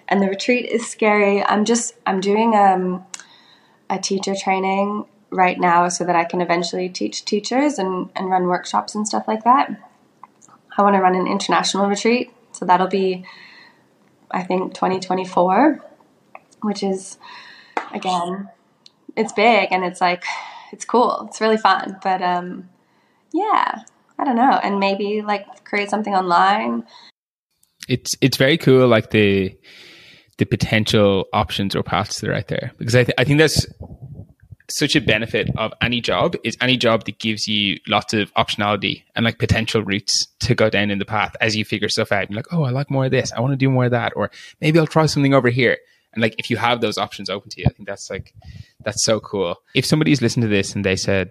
[0.08, 1.44] And the retreat is scary.
[1.44, 3.06] I'm just, I'm doing um,
[3.88, 8.44] a teacher training right now so that I can eventually teach teachers and, and run
[8.44, 9.70] workshops and stuff like that.
[10.76, 12.32] I want to run an international retreat.
[12.52, 13.24] So that'll be,
[14.30, 15.82] I think, 2024
[16.62, 17.18] which is
[17.92, 18.48] again,
[19.16, 20.24] it's big and it's like
[20.72, 21.26] it's cool.
[21.28, 22.70] It's really fun, but um,
[23.32, 23.82] yeah,
[24.18, 26.84] I don't know, and maybe like create something online.
[27.88, 29.56] It's it's very cool, like the
[30.38, 33.66] the potential options or paths that are out there because I th- I think that's
[34.76, 39.02] such a benefit of any job is any job that gives you lots of optionality
[39.14, 42.30] and like potential routes to go down in the path as you figure stuff out.
[42.30, 43.32] You're like, oh, I like more of this.
[43.32, 45.78] I want to do more of that, or maybe I'll try something over here.
[46.12, 48.34] And like if you have those options open to you, I think that's like
[48.84, 49.56] that's so cool.
[49.74, 51.30] If somebody's listened to this and they said,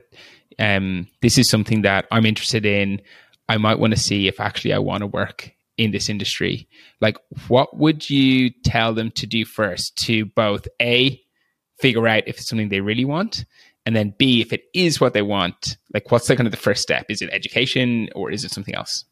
[0.58, 3.02] um, this is something that I'm interested in,
[3.48, 6.68] I might want to see if actually I want to work in this industry.
[7.00, 7.18] Like
[7.48, 11.21] what would you tell them to do first to both A,
[11.82, 13.46] figure out if it's something they really want,
[13.86, 16.58] and then B, if it is what they want, like what's the kind of the
[16.58, 17.06] first step?
[17.10, 19.06] Is it education or is it something else?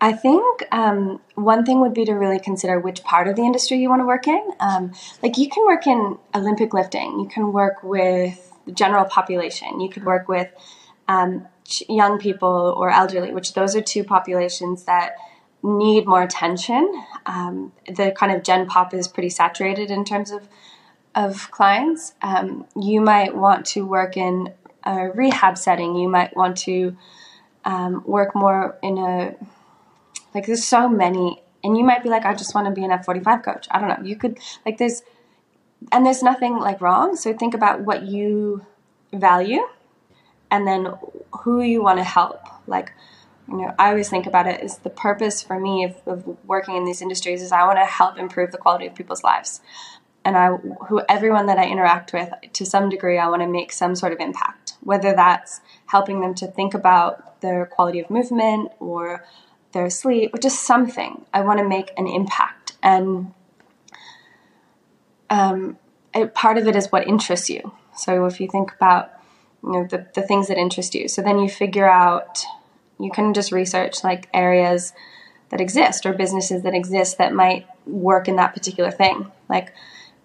[0.00, 3.78] I think um, one thing would be to really consider which part of the industry
[3.78, 4.42] you want to work in.
[4.60, 4.92] Um,
[5.22, 9.88] like you can work in Olympic lifting, you can work with the general population, you
[9.88, 10.48] could work with
[11.08, 11.48] um,
[11.88, 15.16] young people or elderly, which those are two populations that
[15.62, 17.04] need more attention.
[17.26, 20.48] Um, the kind of Gen Pop is pretty saturated in terms of
[21.14, 22.14] of clients.
[22.22, 24.52] Um, you might want to work in
[24.84, 25.96] a rehab setting.
[25.96, 26.96] You might want to
[27.64, 29.34] um, work more in a
[30.34, 30.46] like.
[30.46, 33.44] There's so many, and you might be like, I just want to be an F45
[33.44, 33.66] coach.
[33.70, 34.06] I don't know.
[34.06, 35.02] You could like there's
[35.92, 37.16] and there's nothing like wrong.
[37.16, 38.64] So think about what you
[39.12, 39.66] value,
[40.50, 40.92] and then
[41.40, 42.40] who you want to help.
[42.66, 42.92] Like
[43.48, 46.76] you know, I always think about it as the purpose for me of, of working
[46.76, 49.60] in these industries is I want to help improve the quality of people's lives.
[50.28, 50.48] And I,
[50.88, 54.12] who everyone that I interact with, to some degree, I want to make some sort
[54.12, 54.74] of impact.
[54.82, 59.24] Whether that's helping them to think about their quality of movement or
[59.72, 61.24] their sleep, or just something.
[61.32, 63.32] I want to make an impact, and
[65.30, 65.78] um,
[66.14, 67.72] it, part of it is what interests you.
[67.96, 69.10] So if you think about
[69.62, 72.44] you know the, the things that interest you, so then you figure out
[73.00, 74.92] you can just research like areas
[75.48, 79.32] that exist or businesses that exist that might work in that particular thing.
[79.48, 79.72] Like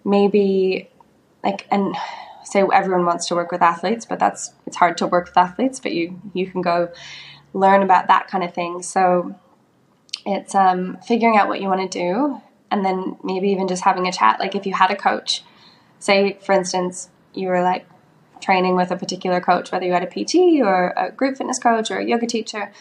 [0.04, 0.90] maybe
[1.42, 1.96] like and
[2.44, 5.80] say everyone wants to work with athletes, but that's it's hard to work with athletes,
[5.80, 6.90] but you you can go
[7.52, 8.82] learn about that kind of thing.
[8.82, 9.34] So
[10.26, 12.40] it's um, figuring out what you want to do
[12.70, 14.40] and then maybe even just having a chat.
[14.40, 15.44] Like if you had a coach,
[15.98, 17.86] say for instance, you were like
[18.40, 21.90] training with a particular coach, whether you had a PT or a group fitness coach
[21.90, 22.72] or a yoga teacher,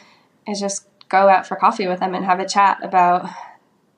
[0.47, 3.30] is just go out for coffee with them and have a chat about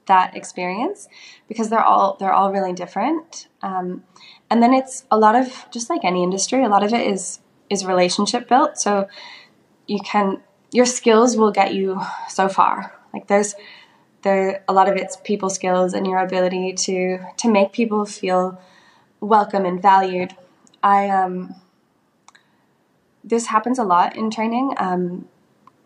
[0.08, 1.08] that experience
[1.48, 3.48] because they're all they're all really different.
[3.62, 4.04] Um,
[4.50, 7.40] and then it's a lot of just like any industry, a lot of it is
[7.70, 8.78] is relationship built.
[8.78, 9.08] So
[9.88, 10.42] you can
[10.72, 12.94] your skills will get you so far.
[13.14, 13.56] Like there's
[14.22, 18.60] there a lot of it's people skills and your ability to to make people feel
[19.22, 20.36] welcome and valued
[20.86, 21.56] I um,
[23.24, 24.76] this happens a lot in training.
[24.78, 25.28] Um,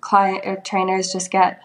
[0.02, 1.62] client or trainers just get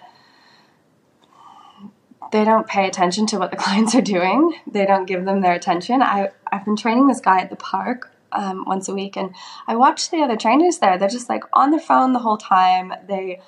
[2.34, 4.58] they don't pay attention to what the clients are doing.
[4.66, 6.02] They don't give them their attention.
[6.02, 9.32] I I've been training this guy at the park um, once a week, and
[9.68, 10.98] I watch the other trainers there.
[10.98, 12.92] They're just like on the phone the whole time.
[13.06, 13.40] They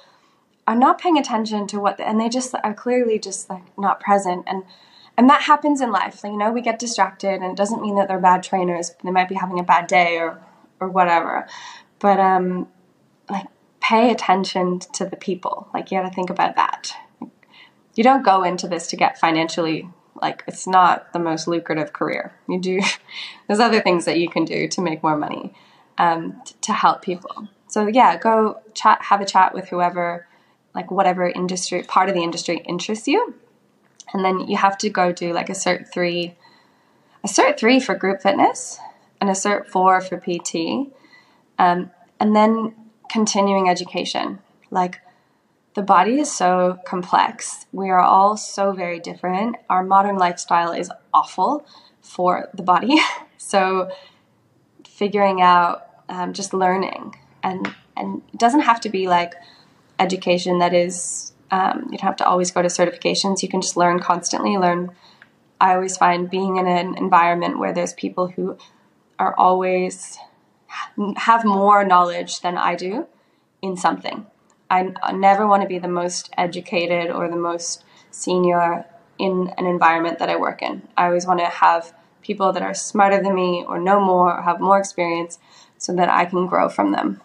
[0.69, 3.99] are not paying attention to what, the, and they just are clearly just like not
[3.99, 4.63] present and
[5.19, 6.23] and that happens in life.
[6.23, 8.95] Like, you know, we get distracted, and it doesn't mean that they're bad trainers.
[9.03, 10.41] They might be having a bad day or
[10.79, 11.49] or whatever.
[11.99, 12.69] But um,
[13.29, 13.47] like,
[13.81, 15.69] pay attention to the people.
[15.75, 16.93] Like, you got to think about that.
[17.97, 19.89] You don't go into this to get financially
[20.23, 22.33] like it's not the most lucrative career.
[22.49, 22.81] You do
[23.47, 25.53] there's other things that you can do to make more money
[25.99, 27.49] um, t- to help people.
[27.67, 30.27] So yeah, go chat, have a chat with whoever,
[30.75, 33.35] like whatever industry part of the industry interests you
[34.13, 36.35] and then you have to go do like a cert three,
[37.25, 38.79] a cert three for group fitness,
[39.21, 40.93] and a cert four for PT,
[41.59, 41.91] um,
[42.21, 42.75] and then
[43.11, 44.39] continuing education.
[44.71, 45.01] Like
[45.77, 47.67] the body is so complex.
[47.71, 49.57] We are all so very different.
[49.69, 51.67] Our modern lifestyle is awful
[52.01, 52.97] for the body.
[53.37, 53.91] so
[54.89, 59.35] figuring out, um, just learning, and and it doesn't have to be like
[59.99, 63.43] education that is um, you don't have to always go to certifications.
[63.43, 64.57] You can just learn constantly.
[64.57, 64.93] Learn.
[65.61, 68.57] I always find being in an environment where there's people who
[69.19, 70.19] are always
[71.17, 73.07] have more knowledge than I do
[73.61, 74.27] in something.
[74.71, 78.85] I, I never want to be the most educated or the most senior
[79.19, 80.87] in an environment that I work in.
[80.97, 81.93] I always want to have
[82.23, 85.39] people that are smarter than me or know more or have more experience
[85.79, 87.21] so that I can grow from them.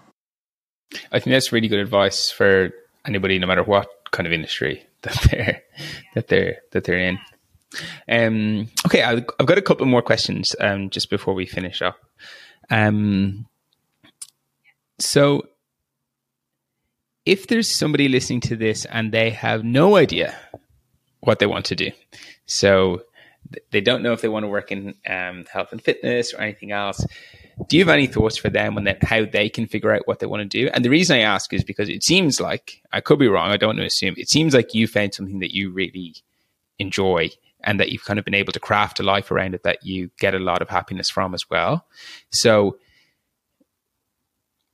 [1.11, 2.71] I think that's really good advice for
[3.05, 5.61] anybody, no matter what kind of industry that they're
[6.13, 7.19] that they're that they're in.
[8.09, 11.97] Um, okay, I've, I've got a couple more questions um, just before we finish up.
[12.69, 13.47] Um,
[14.99, 15.43] so,
[17.25, 20.35] if there's somebody listening to this and they have no idea
[21.21, 21.91] what they want to do,
[22.45, 23.03] so
[23.71, 26.71] they don't know if they want to work in um, health and fitness or anything
[26.71, 27.05] else,
[27.67, 30.19] do you have any thoughts for them on that, how they can figure out what
[30.19, 30.69] they want to do?
[30.73, 33.51] And the reason I ask is because it seems like I could be wrong.
[33.51, 34.15] I don't want to assume.
[34.17, 36.15] It seems like you found something that you really
[36.79, 37.29] enjoy
[37.63, 40.09] and that you've kind of been able to craft a life around it that you
[40.19, 41.85] get a lot of happiness from as well.
[42.31, 42.77] So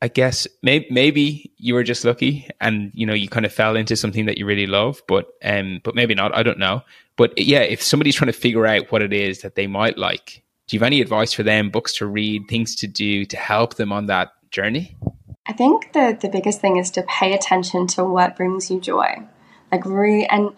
[0.01, 3.75] I guess maybe, maybe you were just lucky and you know you kind of fell
[3.75, 6.35] into something that you really love, but um, but maybe not.
[6.35, 6.83] I don't know.
[7.15, 10.43] But yeah, if somebody's trying to figure out what it is that they might like,
[10.67, 13.75] do you have any advice for them, books to read, things to do to help
[13.75, 14.95] them on that journey?
[15.47, 19.23] I think the the biggest thing is to pay attention to what brings you joy.
[19.71, 20.51] Like re and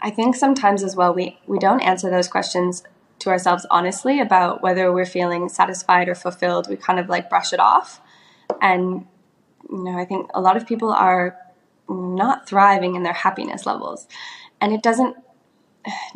[0.00, 2.84] I think sometimes as well we we don't answer those questions
[3.18, 6.68] to ourselves honestly about whether we're feeling satisfied or fulfilled.
[6.68, 8.00] We kind of like brush it off.
[8.60, 9.06] And
[9.70, 11.36] you know, I think a lot of people are
[11.88, 14.06] not thriving in their happiness levels.
[14.60, 15.16] And it doesn't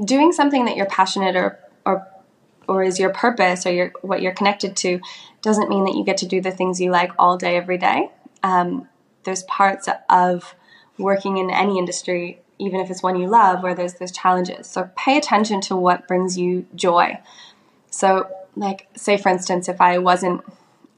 [0.04, 2.06] doing something that you're passionate or or
[2.68, 5.00] or is your purpose or your what you're connected to
[5.42, 8.10] doesn't mean that you get to do the things you like all day every day.
[8.42, 8.88] Um,
[9.24, 10.54] there's parts of
[10.98, 14.66] working in any industry, even if it's one you love, where there's there's challenges.
[14.66, 17.18] So pay attention to what brings you joy.
[17.90, 20.42] So, like, say for instance, if I wasn't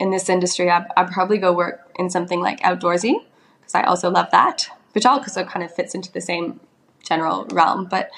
[0.03, 3.15] in this industry, I'd, I'd probably go work in something like outdoorsy
[3.61, 6.59] because I also love that, which also kind of fits into the same
[7.07, 7.87] general realm.
[7.87, 8.11] But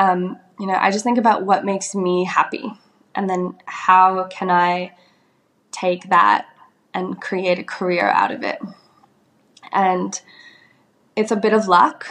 [0.00, 2.72] um, you know, I just think about what makes me happy,
[3.14, 4.92] and then how can I
[5.70, 6.46] take that
[6.92, 8.58] and create a career out of it.
[9.72, 10.20] And
[11.14, 12.08] it's a bit of luck,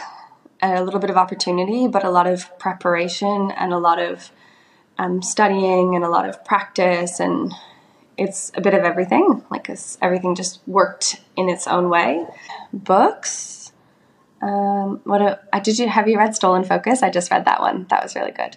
[0.62, 4.30] a little bit of opportunity, but a lot of preparation and a lot of
[4.96, 7.52] um, studying and a lot of practice and
[8.20, 9.68] it's a bit of everything like
[10.00, 12.26] everything just worked in its own way.
[12.72, 13.60] Books
[14.42, 17.02] um, what a, did you have you read stolen focus?
[17.02, 17.86] I just read that one.
[17.90, 18.56] That was really good.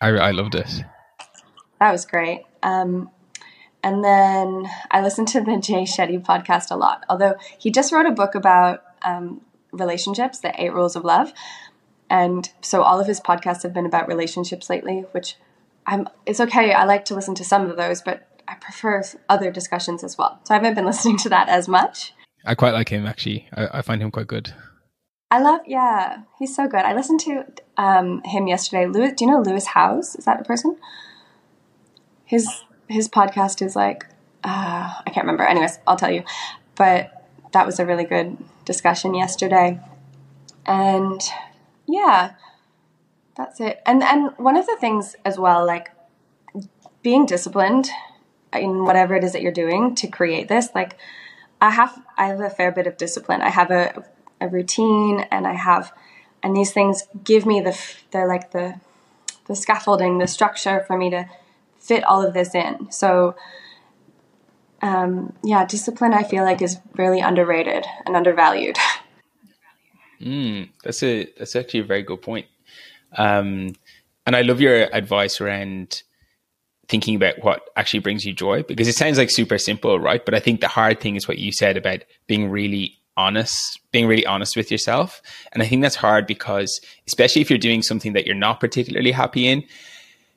[0.00, 0.84] I, I loved it.
[1.80, 2.42] That was great.
[2.62, 3.10] Um,
[3.84, 8.06] and then i listened to the jay shetty podcast a lot although he just wrote
[8.06, 9.40] a book about um,
[9.70, 11.32] relationships the eight rules of love.
[12.10, 15.36] And so all of his podcasts have been about relationships lately which
[15.86, 16.74] I'm, it's okay.
[16.74, 20.40] I like to listen to some of those, but I prefer other discussions as well.
[20.44, 22.14] So I haven't been listening to that as much.
[22.44, 23.46] I quite like him actually.
[23.52, 24.52] I, I find him quite good.
[25.30, 26.80] I love, yeah, he's so good.
[26.80, 27.44] I listened to
[27.76, 28.86] um, him yesterday.
[28.86, 30.16] Lewis, do you know Lewis Howes?
[30.16, 30.76] Is that a person?
[32.24, 32.48] His
[32.88, 34.06] his podcast is like
[34.44, 35.44] uh, I can't remember.
[35.44, 36.24] Anyways, I'll tell you.
[36.74, 39.80] But that was a really good discussion yesterday,
[40.64, 41.20] and
[41.86, 42.32] yeah,
[43.36, 43.82] that's it.
[43.84, 45.90] And and one of the things as well, like
[47.02, 47.90] being disciplined
[48.52, 50.96] in whatever it is that you're doing to create this, like
[51.60, 53.42] I have I have a fair bit of discipline.
[53.42, 54.04] I have a
[54.40, 55.92] a routine and I have
[56.42, 57.78] and these things give me the
[58.10, 58.80] they're like the
[59.46, 61.28] the scaffolding, the structure for me to
[61.78, 62.90] fit all of this in.
[62.90, 63.34] So
[64.80, 68.76] um, yeah, discipline I feel like is really underrated and undervalued.
[70.20, 72.46] Mm, that's a that's actually a very good point.
[73.16, 73.76] Um,
[74.26, 76.02] and I love your advice around
[76.88, 80.24] thinking about what actually brings you joy because it sounds like super simple, right?
[80.24, 84.06] But I think the hard thing is what you said about being really honest, being
[84.06, 85.20] really honest with yourself.
[85.52, 89.10] And I think that's hard because, especially if you're doing something that you're not particularly
[89.10, 89.64] happy in,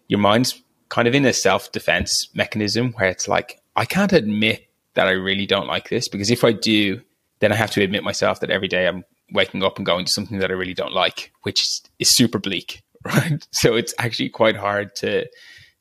[0.07, 4.67] your mind's kind of in a self defense mechanism where it's like, I can't admit
[4.95, 7.01] that I really don't like this because if I do,
[7.39, 10.11] then I have to admit myself that every day I'm waking up and going to
[10.11, 13.47] something that I really don't like, which is, is super bleak, right?
[13.51, 15.27] So it's actually quite hard to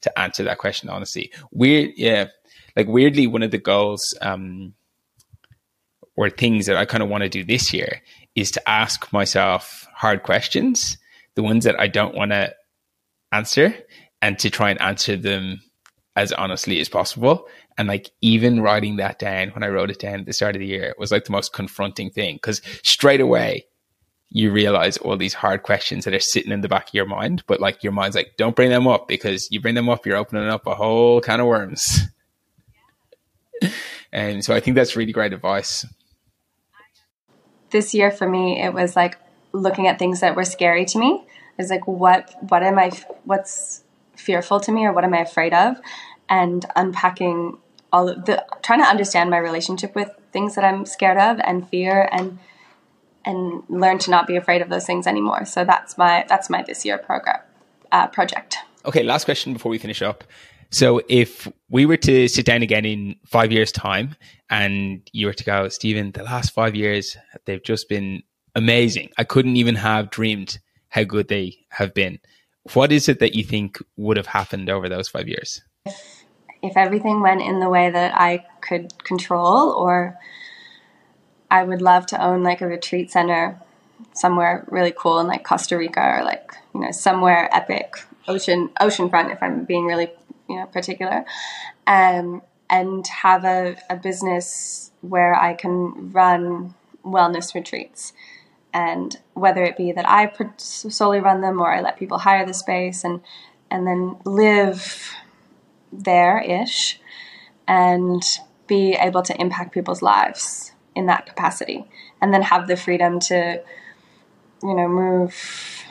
[0.02, 1.32] to answer that question honestly.
[1.50, 2.26] Weird, yeah,
[2.76, 4.74] like weirdly, one of the goals um,
[6.16, 8.02] or things that I kind of want to do this year
[8.34, 10.98] is to ask myself hard questions,
[11.34, 12.54] the ones that I don't want to
[13.32, 13.74] answer,
[14.22, 15.60] and to try and answer them
[16.16, 17.46] as honestly as possible.
[17.78, 20.60] And like even writing that down when I wrote it down at the start of
[20.60, 23.66] the year was like the most confronting thing because straight away
[24.30, 27.42] you realize all these hard questions that are sitting in the back of your mind,
[27.46, 30.16] but like your mind's like, don't bring them up because you bring them up, you're
[30.16, 32.02] opening up a whole can of worms.
[34.12, 35.84] and so I think that's really great advice.
[37.70, 39.18] This year for me, it was like
[39.52, 41.26] looking at things that were scary to me.
[41.58, 42.92] It's like, what, what am I,
[43.24, 43.82] what's
[44.14, 45.76] fearful to me or what am I afraid of?
[46.28, 47.58] And unpacking
[47.92, 51.68] all of the trying to understand my relationship with things that I'm scared of and
[51.68, 52.38] fear and
[53.24, 55.44] and learn to not be afraid of those things anymore.
[55.44, 57.40] So that's my that's my this year program
[57.92, 58.56] uh, project.
[58.84, 60.24] Okay, last question before we finish up.
[60.70, 64.14] So if we were to sit down again in five years' time
[64.48, 68.22] and you were to go, Stephen, the last five years they've just been
[68.54, 69.10] amazing.
[69.18, 70.58] I couldn't even have dreamed
[70.88, 72.20] how good they have been.
[72.74, 75.62] What is it that you think would have happened over those five years?
[76.62, 80.18] if everything went in the way that I could control, or
[81.50, 83.58] I would love to own like a retreat center
[84.14, 87.94] somewhere really cool in like Costa Rica or like you know somewhere epic
[88.28, 90.10] ocean oceanfront if I'm being really
[90.48, 91.24] you know particular,
[91.86, 96.74] um, and have a, a business where I can run
[97.04, 98.12] wellness retreats.
[98.72, 102.54] And whether it be that I solely run them or I let people hire the
[102.54, 103.20] space and
[103.68, 105.12] and then live
[105.92, 107.00] there ish
[107.66, 108.22] and
[108.68, 111.84] be able to impact people's lives in that capacity
[112.20, 113.62] and then have the freedom to
[114.62, 115.84] you know move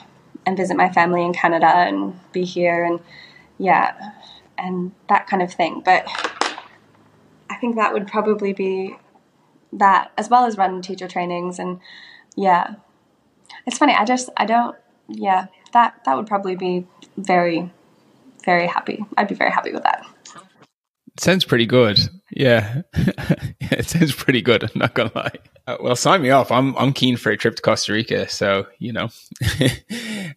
[0.45, 2.99] and visit my family in Canada and be here and
[3.57, 4.11] yeah
[4.57, 6.07] and that kind of thing but
[7.49, 8.97] I think that would probably be
[9.73, 11.79] that as well as run teacher trainings and
[12.35, 12.75] Yeah.
[13.65, 13.93] It's funny.
[13.93, 14.75] I just, I don't,
[15.09, 16.87] yeah, that, that would probably be
[17.17, 17.71] very,
[18.45, 19.03] very happy.
[19.17, 20.05] I'd be very happy with that.
[21.19, 21.99] Sounds pretty good.
[22.35, 22.83] Yeah.
[22.93, 24.63] it sounds pretty good.
[24.63, 25.31] I'm not going to lie.
[25.65, 26.51] Uh, well, sign me off.
[26.51, 28.29] I'm, I'm keen for a trip to Costa Rica.
[28.29, 29.09] So, you know.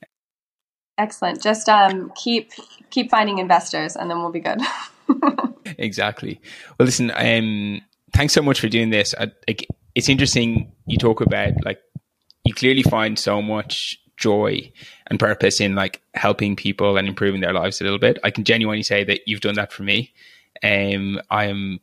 [0.98, 1.42] Excellent.
[1.42, 2.52] Just um, keep
[2.90, 4.60] keep finding investors, and then we'll be good.
[5.78, 6.40] exactly.
[6.78, 7.10] Well, listen.
[7.14, 7.80] Um,
[8.14, 9.14] thanks so much for doing this.
[9.18, 9.32] I,
[9.94, 10.70] it's interesting.
[10.86, 11.80] You talk about like
[12.44, 14.70] you clearly find so much joy
[15.08, 18.18] and purpose in like helping people and improving their lives a little bit.
[18.22, 20.12] I can genuinely say that you've done that for me.
[20.62, 21.80] Um, I'm.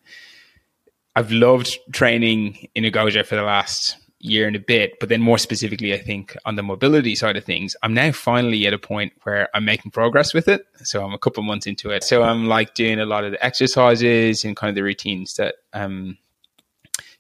[1.16, 5.38] I've loved training in Agoja for the last year and a bit, but then more
[5.38, 9.14] specifically, I think on the mobility side of things, I'm now finally at a point
[9.24, 10.66] where I'm making progress with it.
[10.84, 12.04] So I'm a couple months into it.
[12.04, 15.56] So I'm like doing a lot of the exercises and kind of the routines that,
[15.74, 16.18] um,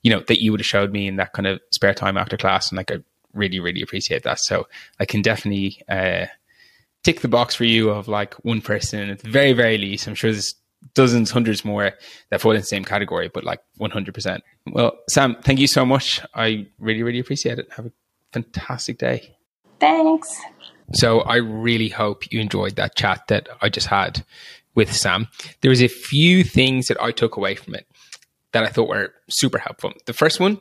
[0.02, 2.38] you know, that you would have showed me in that kind of spare time after
[2.38, 2.70] class.
[2.70, 3.00] And like, I
[3.34, 4.40] really, really appreciate that.
[4.40, 4.68] So
[5.00, 6.28] I can definitely, uh,
[7.04, 10.08] tick the box for you of like one person at the very, very least.
[10.08, 10.56] I'm sure there's
[10.94, 11.92] dozens, hundreds more
[12.30, 14.40] that fall in the same category, but like 100%.
[14.72, 16.22] Well, Sam, thank you so much.
[16.34, 17.72] I really, really appreciate it.
[17.74, 17.92] Have a
[18.32, 19.36] fantastic day.
[19.80, 20.40] Thanks.
[20.94, 24.26] So I really hope you enjoyed that chat that I just had
[24.76, 25.28] with Sam.
[25.62, 27.86] There was a few things that I took away from it
[28.52, 29.94] that I thought were super helpful.
[30.06, 30.60] The first one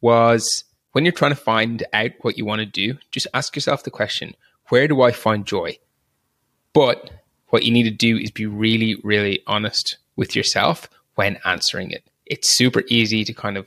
[0.00, 3.84] was when you're trying to find out what you want to do, just ask yourself
[3.84, 4.34] the question,
[4.68, 5.78] where do I find joy?
[6.74, 7.10] But
[7.52, 12.02] what you need to do is be really, really honest with yourself when answering it.
[12.24, 13.66] It's super easy to kind of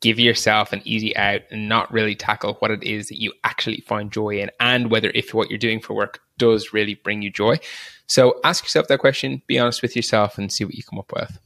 [0.00, 3.80] give yourself an easy out and not really tackle what it is that you actually
[3.80, 7.30] find joy in and whether if what you're doing for work does really bring you
[7.30, 7.58] joy.
[8.06, 11.12] So ask yourself that question, be honest with yourself and see what you come up
[11.12, 11.36] with.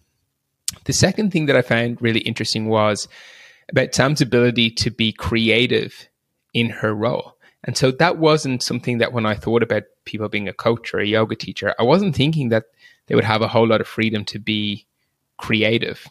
[0.85, 3.09] The second thing that I found really interesting was
[3.71, 6.11] about Sam's ability to be creative
[6.53, 7.32] in her role.
[7.65, 10.99] And so that wasn't something that when I thought about people being a coach or
[10.99, 12.65] a yoga teacher, I wasn't thinking that
[13.07, 14.87] they would have a whole lot of freedom to be
[15.37, 16.07] creative.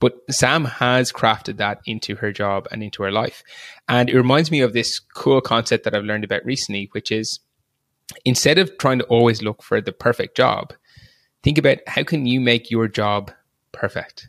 [0.00, 3.44] But Sam has crafted that into her job and into her life.
[3.88, 7.38] And it reminds me of this cool concept that I've learned about recently, which is
[8.24, 10.72] instead of trying to always look for the perfect job,
[11.42, 13.30] think about how can you make your job
[13.72, 14.28] perfect?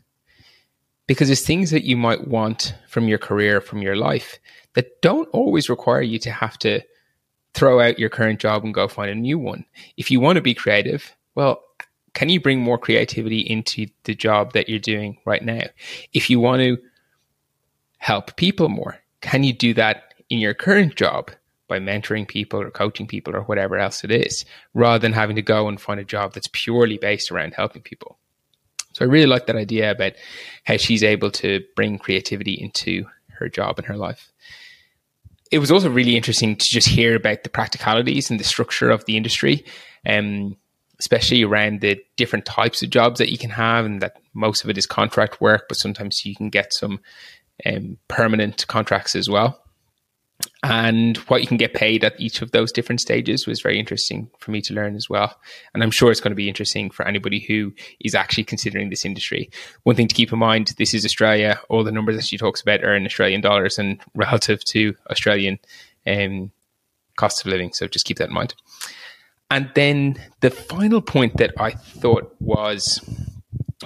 [1.06, 4.38] Because there's things that you might want from your career, from your life,
[4.74, 6.80] that don't always require you to have to
[7.54, 9.64] throw out your current job and go find a new one.
[9.96, 11.62] If you want to be creative, well,
[12.14, 15.62] can you bring more creativity into the job that you're doing right now?
[16.12, 16.78] If you want to
[17.98, 21.30] help people more, can you do that in your current job
[21.68, 24.44] by mentoring people or coaching people or whatever else it is,
[24.74, 28.18] rather than having to go and find a job that's purely based around helping people?
[28.92, 30.12] So I really like that idea about
[30.64, 34.31] how she's able to bring creativity into her job and her life
[35.52, 39.04] it was also really interesting to just hear about the practicalities and the structure of
[39.04, 39.64] the industry,
[40.08, 40.56] um,
[40.98, 44.70] especially around the different types of jobs that you can have, and that most of
[44.70, 47.00] it is contract work, but sometimes you can get some
[47.66, 49.61] um, permanent contracts as well
[50.62, 54.30] and what you can get paid at each of those different stages was very interesting
[54.38, 55.34] for me to learn as well.
[55.74, 59.04] And I'm sure it's going to be interesting for anybody who is actually considering this
[59.04, 59.50] industry.
[59.82, 61.60] One thing to keep in mind this is Australia.
[61.68, 65.58] All the numbers that she talks about are in Australian dollars and relative to Australian
[66.06, 66.52] um,
[67.16, 67.72] cost of living.
[67.72, 68.54] So just keep that in mind.
[69.50, 73.00] And then the final point that I thought was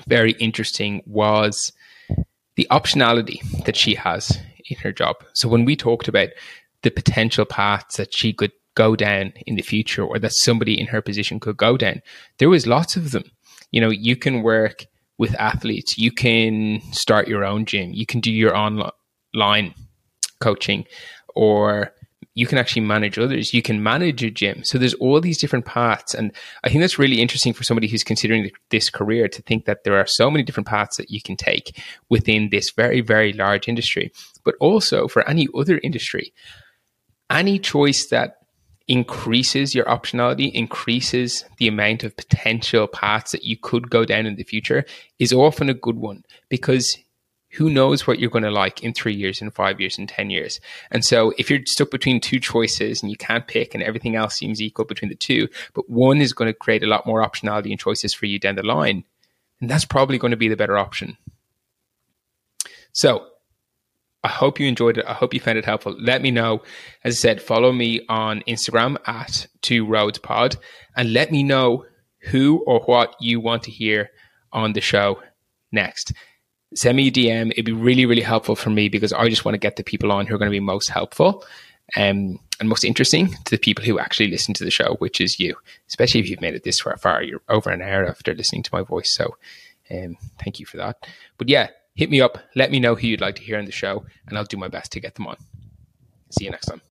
[0.07, 1.73] very interesting was
[2.57, 4.39] the optionality that she has
[4.69, 5.17] in her job.
[5.33, 6.29] So when we talked about
[6.87, 10.87] the potential paths that she could go down in the future or that somebody in
[10.87, 12.01] her position could go down.
[12.39, 13.25] There was lots of them.
[13.73, 14.87] You know, you can work
[15.19, 19.75] with athletes, you can start your own gym, you can do your online
[20.39, 20.85] coaching,
[21.35, 21.93] or
[22.37, 23.53] you can actually manage others.
[23.55, 24.63] You can manage a gym.
[24.63, 26.15] So there's all these different paths.
[26.15, 26.33] And
[26.63, 29.97] I think that's really interesting for somebody who's considering this career to think that there
[29.97, 34.13] are so many different paths that you can take within this very, very large industry,
[34.45, 36.35] but also for any other industry
[37.31, 38.39] any choice that
[38.89, 44.37] increases your optionality, increases the amount of potential paths that you could go down in
[44.37, 44.85] the future
[45.19, 46.97] is often a good one because
[47.57, 50.31] who knows what you're going to like in three years, in five years, in 10
[50.31, 50.61] years.
[50.91, 54.37] And so if you're stuck between two choices and you can't pick and everything else
[54.37, 57.71] seems equal between the two, but one is going to create a lot more optionality
[57.71, 59.05] and choices for you down the line,
[59.61, 61.17] and that's probably going to be the better option.
[62.93, 63.27] So
[64.25, 65.05] I hope you enjoyed it.
[65.07, 65.97] I hope you found it helpful.
[66.01, 66.63] Let me know.
[67.05, 70.57] As I said, follow me on Instagram at Two Roads Pod
[70.97, 71.85] and let me know
[72.31, 74.11] who or what you want to hear
[74.53, 75.23] on the show
[75.73, 76.13] next.
[76.75, 77.53] send me a DM.
[77.53, 80.11] It'd be really, really helpful for me because I just want to get the people
[80.11, 81.45] on who are going to be most helpful
[81.95, 85.39] um, and most interesting to the people who actually listen to the show, which is
[85.39, 85.55] you,
[85.89, 87.23] especially if you've made it this far.
[87.23, 89.15] You're over an hour after listening to my voice.
[89.15, 89.37] So
[89.91, 91.07] um, thank you for that.
[91.39, 92.39] But yeah, hit me up.
[92.55, 94.69] Let me know who you'd like to hear on the show, and I'll do my
[94.69, 95.37] best to get them on.
[96.31, 96.83] See you next time.